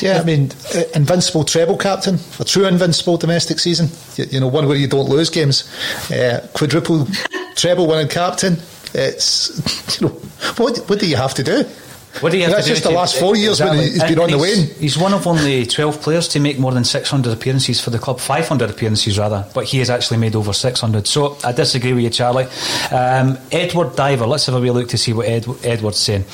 [0.00, 3.88] Yeah, I mean, uh, invincible treble captain, a true invincible domestic season.
[4.16, 5.70] You, you know, one where you don't lose games.
[6.10, 7.06] Uh, quadruple
[7.56, 8.56] treble winning captain.
[8.94, 10.14] It's you know,
[10.56, 11.64] what what do you have to do?
[12.20, 14.12] What do you have That's to do just the last four years when he's been
[14.12, 14.68] And on the wane.
[14.78, 18.20] He's one of only 12 players to make more than 600 appearances for the club,
[18.20, 21.06] 500 appearances rather, but he has actually made over 600.
[21.06, 22.46] So I disagree with you, Charlie.
[22.90, 26.24] Um, Edward Diver, let's have a wee look to see what Ed, Edward's saying.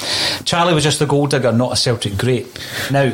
[0.45, 2.47] Charlie was just a gold digger, not a Celtic great.
[2.91, 3.13] Now,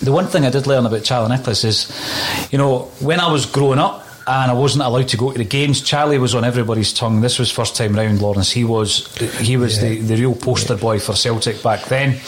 [0.00, 3.46] the one thing I did learn about Charlie Nicholas is, you know, when I was
[3.46, 6.92] growing up and I wasn't allowed to go to the games, Charlie was on everybody's
[6.92, 7.20] tongue.
[7.20, 8.50] This was first time round, Lawrence.
[8.50, 12.20] He was he was the, the real poster boy for Celtic back then.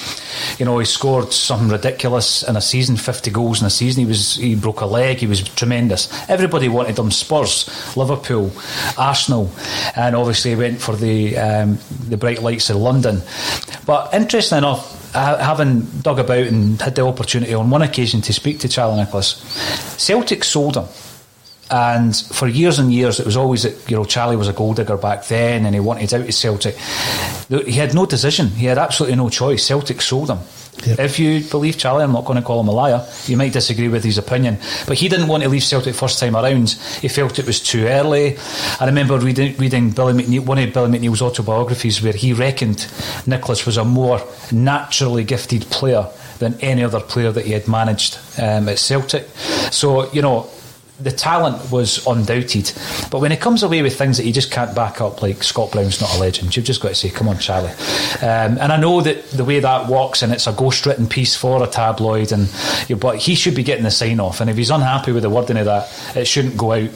[0.58, 4.02] You know, he scored something ridiculous in a season, fifty goals in a season.
[4.02, 5.18] He was he broke a leg.
[5.18, 6.08] He was tremendous.
[6.28, 7.10] Everybody wanted him.
[7.10, 8.50] Spurs, Liverpool,
[8.98, 9.50] Arsenal,
[9.94, 13.22] and obviously he went for the um, the bright lights of London.
[13.86, 18.60] But interesting enough, having dug about and had the opportunity on one occasion to speak
[18.60, 19.42] to Charlie Nicholas,
[19.98, 20.86] Celtic sold him.
[21.70, 24.76] And for years and years, it was always that you know Charlie was a gold
[24.76, 26.74] digger back then, and he wanted out of Celtic.
[27.48, 28.48] He had no decision.
[28.48, 29.66] He had absolutely no choice.
[29.66, 30.38] Celtic sold him.
[30.84, 33.06] If you believe Charlie, I'm not going to call him a liar.
[33.26, 36.34] You might disagree with his opinion, but he didn't want to leave Celtic first time
[36.34, 36.70] around.
[37.00, 38.36] He felt it was too early.
[38.80, 42.88] I remember reading, reading Billy McNeill, one of Billy McNeill's autobiographies where he reckoned
[43.26, 44.20] Nicholas was a more
[44.50, 46.08] naturally gifted player
[46.38, 49.28] than any other player that he had managed um, at Celtic.
[49.70, 50.50] So you know
[51.00, 52.72] the talent was undoubted.
[53.10, 55.72] But when it comes away with things that you just can't back up, like Scott
[55.72, 57.70] Brown's not a legend, you've just got to say, come on, Charlie.
[58.20, 61.34] Um, and I know that the way that works, and it's a ghost written piece
[61.34, 62.48] for a tabloid, and
[63.00, 64.40] but he should be getting the sign off.
[64.40, 66.90] And if he's unhappy with the wording of that, it shouldn't go out.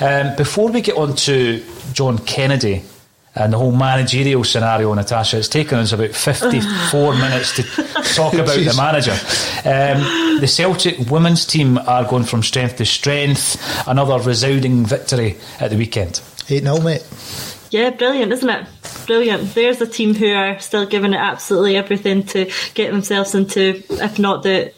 [0.00, 1.62] Um, before we get on to
[1.92, 2.84] John Kennedy,
[3.34, 7.62] and the whole managerial scenario, Natasha, it's taken us about 54 minutes to
[8.14, 9.12] talk about the manager.
[9.64, 13.56] Um, the Celtic women's team are going from strength to strength.
[13.88, 16.20] Another resounding victory at the weekend.
[16.48, 17.06] 8 0, mate.
[17.70, 18.66] Yeah, brilliant, isn't it?
[19.06, 19.54] Brilliant.
[19.54, 24.18] There's a team who are still giving it absolutely everything to get themselves into, if
[24.18, 24.74] not the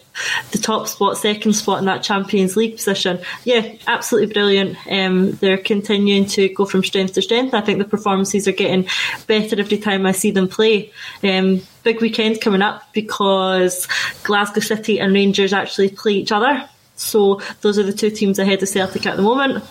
[0.52, 3.20] the top spot, second spot in that Champions League position.
[3.44, 4.76] Yeah, absolutely brilliant.
[4.90, 7.54] Um, they're continuing to go from strength to strength.
[7.54, 8.88] I think the performances are getting
[9.26, 10.92] better every time I see them play.
[11.22, 13.88] Um, big weekend coming up because
[14.22, 16.68] Glasgow City and Rangers actually play each other.
[16.96, 19.64] So those are the two teams ahead of Celtic at the moment.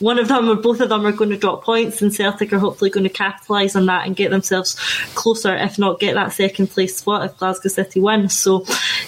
[0.00, 2.58] One of them or both of them are going to drop points, and Celtic are
[2.58, 4.74] hopefully going to capitalise on that and get themselves
[5.14, 8.28] closer, if not get that second place spot if Glasgow City win.
[8.28, 8.64] So,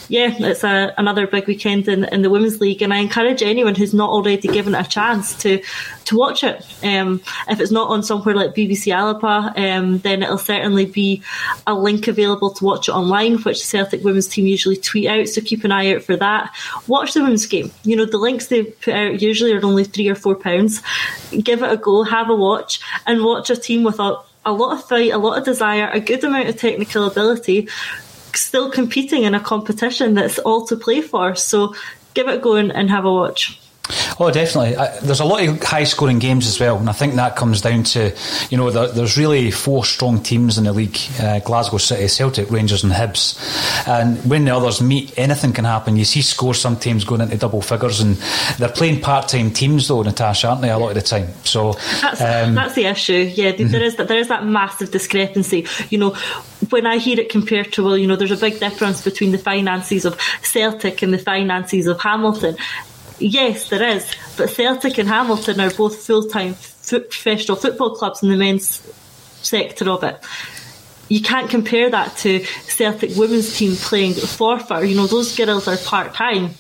[0.09, 3.75] yeah, it's a, another big weekend in, in the Women's League, and I encourage anyone
[3.75, 5.63] who's not already given it a chance to
[6.07, 6.65] to watch it.
[6.83, 11.23] Um, if it's not on somewhere like BBC Alba, um, then it'll certainly be
[11.67, 15.29] a link available to watch it online, which the Celtic women's team usually tweet out.
[15.29, 16.55] So keep an eye out for that.
[16.87, 17.71] Watch the women's game.
[17.85, 20.83] You know, the links they put out usually are only three or four pounds.
[21.31, 24.79] Give it a go, have a watch, and watch a team with a, a lot
[24.79, 27.69] of fight, a lot of desire, a good amount of technical ability,
[28.35, 31.35] still competing in a competition that's all to play for.
[31.35, 31.75] So
[32.15, 33.62] give it a go and, and have a watch.
[34.21, 34.77] Oh, definitely.
[34.77, 37.61] I, there's a lot of high scoring games as well, and I think that comes
[37.61, 38.15] down to,
[38.49, 42.51] you know, there, there's really four strong teams in the league uh, Glasgow City, Celtic,
[42.51, 43.39] Rangers, and Hibs.
[43.89, 45.97] And when the others meet, anything can happen.
[45.97, 48.17] You see scores sometimes going into double figures, and
[48.59, 51.29] they're playing part time teams, though, Natasha, aren't they, a lot of the time?
[51.45, 53.31] So that's, um, that's the issue.
[53.35, 53.73] Yeah, mm-hmm.
[53.73, 55.67] there, is that, there is that massive discrepancy.
[55.91, 56.11] You know,
[56.71, 59.39] when I hear it compared to, well, you know, there's a big difference between the
[59.39, 62.57] finances of Celtic and the finances of Hamilton
[63.19, 64.07] yes, there is.
[64.37, 66.55] But Celtic and Hamilton are both full time
[66.89, 68.81] professional football clubs in the men's
[69.43, 70.19] sector of it.
[71.09, 74.89] You can't compare that to Celtic women's team playing Forfar.
[74.89, 76.51] You know, those girls are part time.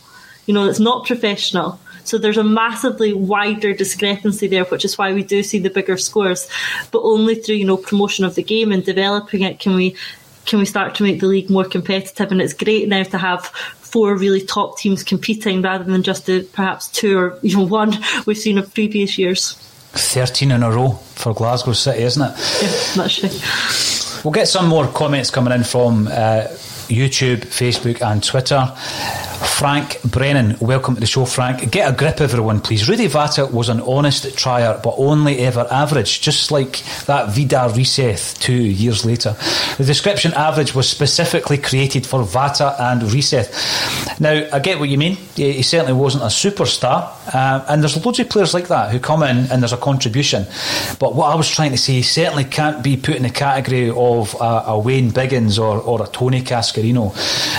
[0.46, 1.80] You know, it's not professional.
[2.04, 5.96] So there's a massively wider discrepancy there, which is why we do see the bigger
[5.96, 6.48] scores.
[6.90, 9.96] But only through, you know, promotion of the game and developing it can we
[10.44, 12.32] can we start to make the league more competitive.
[12.32, 13.52] And it's great now to have
[13.92, 17.92] four really top teams competing rather than just the perhaps two or you know one
[18.26, 19.52] we've seen of previous years.
[19.92, 22.96] 13 in a row for Glasgow City, isn't it?
[22.96, 24.24] Yeah, right.
[24.24, 26.46] We'll get some more comments coming in from uh,
[26.88, 28.72] YouTube, Facebook, and Twitter.
[29.42, 31.70] Frank Brennan, welcome to the show, Frank.
[31.70, 32.88] Get a grip, everyone, please.
[32.88, 38.38] Rudi Vata was an honest trier, but only ever average, just like that Vidar Riseth
[38.40, 39.36] two years later.
[39.78, 44.20] The description average was specifically created for Vata and Riseth.
[44.20, 45.16] Now, I get what you mean.
[45.34, 49.22] He certainly wasn't a superstar, uh, and there's loads of players like that who come
[49.22, 50.46] in and there's a contribution.
[50.98, 53.90] But what I was trying to say, he certainly can't be put in the category
[53.90, 57.12] of a, a Wayne Biggins or, or a Tony Cascarino,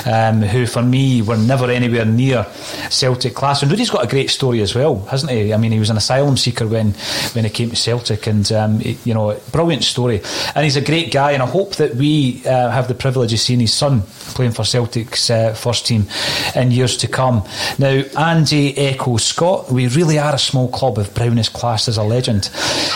[0.08, 2.46] um, who for me were never anywhere near
[2.90, 3.62] Celtic class.
[3.62, 5.54] And Rudi's got a great story as well, hasn't he?
[5.54, 6.92] I mean, he was an asylum seeker when
[7.34, 10.22] when he came to Celtic, and um, you know, brilliant story.
[10.56, 13.40] And he's a great guy, and I hope that we uh, have the privilege of
[13.40, 14.04] seeing his son
[14.34, 16.08] playing for Celtic's uh, first team
[16.56, 17.44] in years to come.
[17.80, 21.98] Now, Andy Echo Scott, we really are a small club if Brown is classed as
[21.98, 22.50] a legend.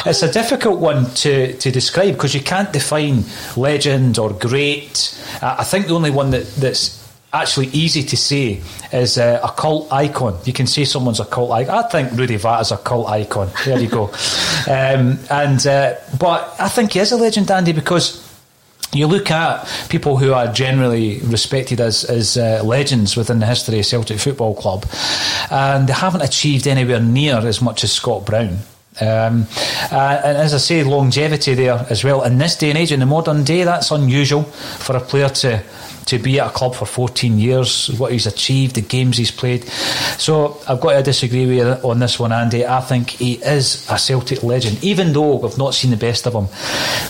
[0.06, 3.24] It's a difficult one to, to describe because you can't define
[3.56, 5.14] legend or great.
[5.42, 6.97] I think the only one that, that's
[7.42, 8.62] actually easy to say
[8.92, 10.38] is uh, a cult icon.
[10.46, 11.84] You can say someone's a cult icon.
[11.84, 13.50] I think Rudi Vat is a cult icon.
[13.66, 14.06] There you go.
[14.68, 18.28] um, and uh, but I think he is a legend, Andy, because
[18.94, 23.80] you look at people who are generally respected as, as uh, legends within the history
[23.80, 24.86] of Celtic Football Club,
[25.52, 28.60] and they haven't achieved anywhere near as much as Scott Brown.
[29.00, 29.46] Um,
[29.92, 32.24] uh, and as I say, longevity there as well.
[32.24, 35.64] In this day and age, in the modern day, that's unusual for a player to
[36.08, 39.66] to be at a club for 14 years, what he's achieved, the games he's played.
[40.18, 42.66] So I've got to disagree with you on this one, Andy.
[42.66, 46.34] I think he is a Celtic legend, even though we've not seen the best of
[46.34, 46.48] him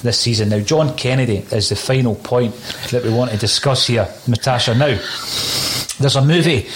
[0.02, 0.50] this season.
[0.50, 2.56] Now, John Kennedy is the final point
[2.92, 4.76] that we want to discuss here, Natasha.
[4.76, 5.00] Now,
[6.00, 6.68] there's a movie.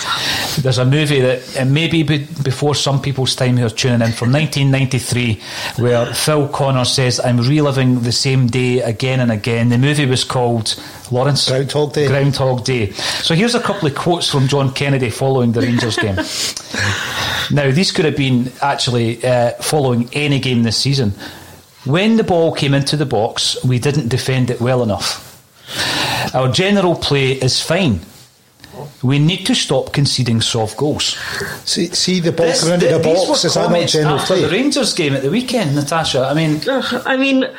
[0.58, 5.40] There's a movie that maybe before some people's time who are tuning in from 1993,
[5.78, 10.24] where Phil Connor says, "I'm reliving the same day again and again." The movie was
[10.24, 10.76] called
[11.10, 12.08] Lawrence Groundhog Day.
[12.08, 12.92] Groundhog Day.
[12.92, 16.16] So here's a couple of quotes from John Kennedy following the Rangers game.
[17.52, 21.14] now these could have been actually uh, following any game this season.
[21.86, 25.28] When the ball came into the box, we didn't defend it well enough.
[26.36, 28.02] Our general play is fine
[29.04, 31.18] we need to stop conceding soft goals.
[31.66, 33.46] See, see the ball coming into the, the box.
[33.46, 34.42] Is that not general play?
[34.42, 36.26] The Rangers game at the weekend, Natasha.
[36.26, 37.50] I mean, I mean,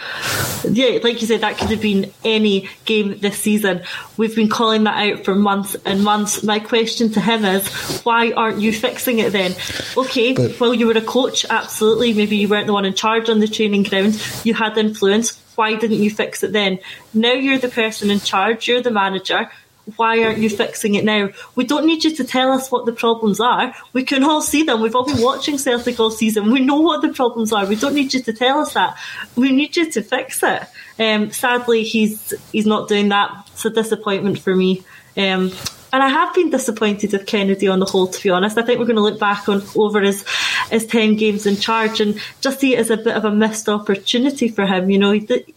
[0.69, 3.83] yeah, like you said, that could have been any game this season.
[4.17, 6.43] We've been calling that out for months and months.
[6.43, 7.69] My question to him is,
[8.03, 9.55] why aren't you fixing it then?
[9.97, 12.13] Okay, but, well, you were a coach, absolutely.
[12.15, 14.21] Maybe you weren't the one in charge on the training ground.
[14.45, 15.39] You had influence.
[15.55, 16.79] Why didn't you fix it then?
[17.13, 18.67] Now you're the person in charge.
[18.67, 19.51] You're the manager
[19.97, 21.31] why aren't you fixing it now?
[21.57, 23.75] We don't need you to tell us what the problems are.
[23.93, 24.81] We can all see them.
[24.81, 26.53] We've all been watching Celtic all season.
[26.53, 27.67] We know what the problems are.
[27.67, 28.97] We don't need you to tell us that.
[29.35, 30.63] We need you to fix it.
[30.99, 33.49] Um, sadly, he's he's not doing that.
[33.53, 34.85] It's a disappointment for me.
[35.17, 35.51] Um,
[35.95, 38.07] and I have been disappointed with Kennedy on the whole.
[38.07, 40.25] To be honest, I think we're going to look back on over his
[40.71, 43.69] his ten games in charge and just see it as a bit of a missed
[43.69, 44.89] opportunity for him.
[44.89, 45.55] You know, he,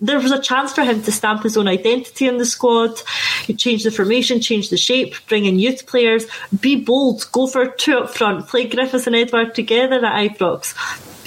[0.00, 3.02] there was a chance for him to stamp his own identity in the squad.
[3.56, 6.26] Change the formation, change the shape, bring in youth players,
[6.60, 10.74] be bold, go for two up front, play Griffiths and Edouard together at Ibrox.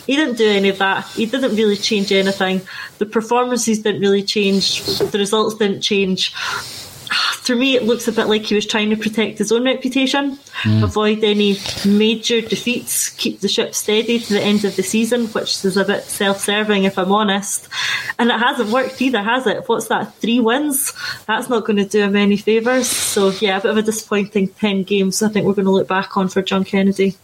[0.06, 1.06] He didn't do any of that.
[1.08, 2.62] He didn't really change anything.
[2.98, 4.84] The performances didn't really change.
[4.84, 6.34] The results didn't change
[7.14, 10.38] for me, it looks a bit like he was trying to protect his own reputation,
[10.64, 10.84] mm.
[10.84, 15.64] avoid any major defeats, keep the ship steady to the end of the season, which
[15.64, 17.68] is a bit self serving, if I'm honest.
[18.20, 19.68] And it hasn't worked either, has it?
[19.68, 20.14] What's that?
[20.16, 20.94] Three wins?
[21.28, 22.88] That's not going to do him any favours.
[22.88, 25.88] So, yeah, a bit of a disappointing 10 games I think we're going to look
[25.88, 27.16] back on for John Kennedy.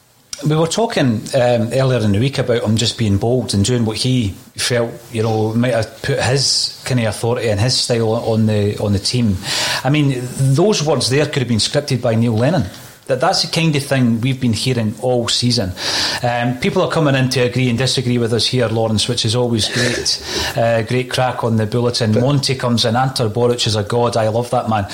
[0.48, 3.84] We were talking um, earlier in the week about him just being bold and doing
[3.84, 8.14] what he felt, you know, might have put his kind of authority and his style
[8.14, 9.36] on the on the team.
[9.84, 10.14] I mean,
[10.56, 12.64] those words there could have been scripted by Neil Lennon.
[13.10, 15.72] That that's the kind of thing we've been hearing all season.
[16.22, 19.36] Um, people are coming in to agree and disagree with us here, Lawrence, which is
[19.36, 20.24] always great.
[20.56, 22.12] Uh, great crack on the bulletin.
[22.14, 22.96] But Monty comes in.
[22.96, 24.16] Artur Boruc is a god.
[24.16, 24.86] I love that man.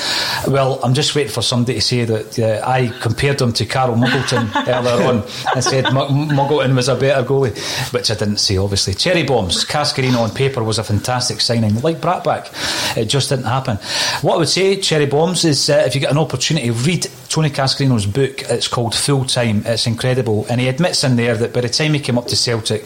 [0.47, 3.95] Well, I'm just waiting for somebody to say that uh, I compared him to Carl
[3.95, 5.95] Muggleton earlier on and said M-
[6.29, 7.53] Muggleton was a better goalie,
[7.91, 8.93] which I didn't say, obviously.
[8.93, 11.81] Cherry Bombs, Cascarino on paper was a fantastic signing.
[11.81, 13.75] Like Brattbakk, it just didn't happen.
[14.21, 17.49] What I would say, Cherry Bombs, is uh, if you get an opportunity, read Tony
[17.49, 18.43] Cascarino's book.
[18.49, 19.63] It's called Full Time.
[19.65, 20.45] It's incredible.
[20.49, 22.83] And he admits in there that by the time he came up to Celtic,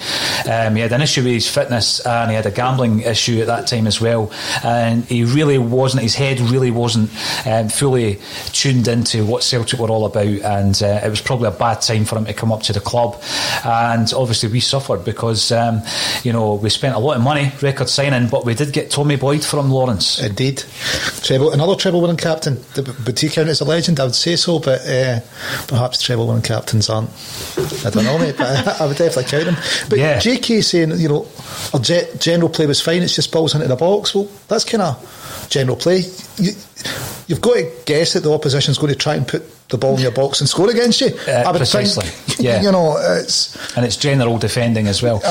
[0.50, 3.48] um, he had an issue with his fitness and he had a gambling issue at
[3.48, 4.32] that time as well.
[4.64, 7.10] And he really wasn't, his head really wasn't
[7.46, 8.20] um, fully
[8.52, 10.28] tuned into what Celtic were all about.
[10.28, 12.80] And uh, it was probably a bad time for him to come up to the
[12.80, 13.22] club.
[13.66, 15.82] And obviously, we suffered because, um,
[16.24, 19.16] you know, we spent a lot of money record signing, but we did get Tommy
[19.16, 20.22] Boyd from Lawrence.
[20.22, 20.64] Indeed.
[21.24, 22.60] Treble, another treble winning captain.
[22.76, 24.00] But he count as a legend?
[24.00, 25.09] I would say so, but uh,
[25.68, 27.10] perhaps treble winning captains aren't.
[27.86, 29.88] I don't know, mate, but I, would definitely count him.
[29.90, 30.20] But yeah.
[30.20, 31.28] JK saying, you know,
[31.74, 34.14] our general play was fine, it's just balls into the box.
[34.14, 35.19] Well, that's kind of
[35.50, 36.04] general play.
[36.38, 36.52] You,
[37.28, 40.02] you've got to guess that the opposition's going to try and put the ball in
[40.02, 41.08] your box and score against you.
[41.28, 42.06] Uh, I would precisely.
[42.06, 42.62] Think, yeah.
[42.62, 45.22] You know, it's and it's general defending as well.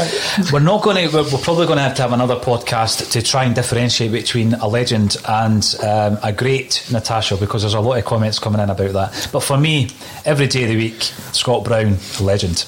[0.53, 1.15] we're not going to.
[1.15, 4.55] We're, we're, probably going to have to have another podcast to try and differentiate between
[4.55, 8.71] a legend and um, a great Natasha because there's a lot of comments coming in
[8.71, 9.29] about that.
[9.33, 9.91] But for me,
[10.25, 12.65] every day of the week, Scott Brown, legend.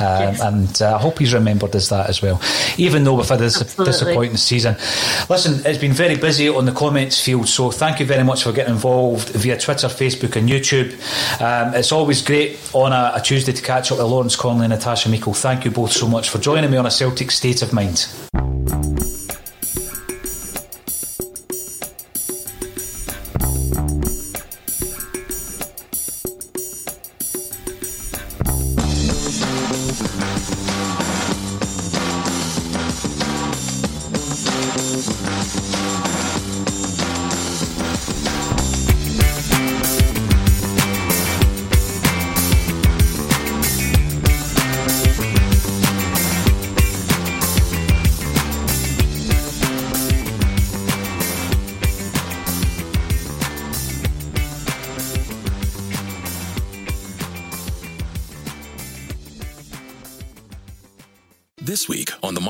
[0.00, 0.40] Um, yes.
[0.40, 2.40] And uh, I hope he's remembered as that as well.
[2.76, 3.92] Even though we've had this Absolutely.
[3.92, 4.76] disappointing season.
[5.28, 8.52] Listen, it's been very busy on the comments field, so thank you very much for
[8.52, 10.92] getting involved via Twitter, Facebook, and YouTube.
[11.40, 14.72] Um, it's always great on a, a, Tuesday to catch up with Lawrence Connolly and
[14.72, 15.34] Natasha Meikle.
[15.34, 18.06] Thank you both so much for joining me on a Celtic State of Mind.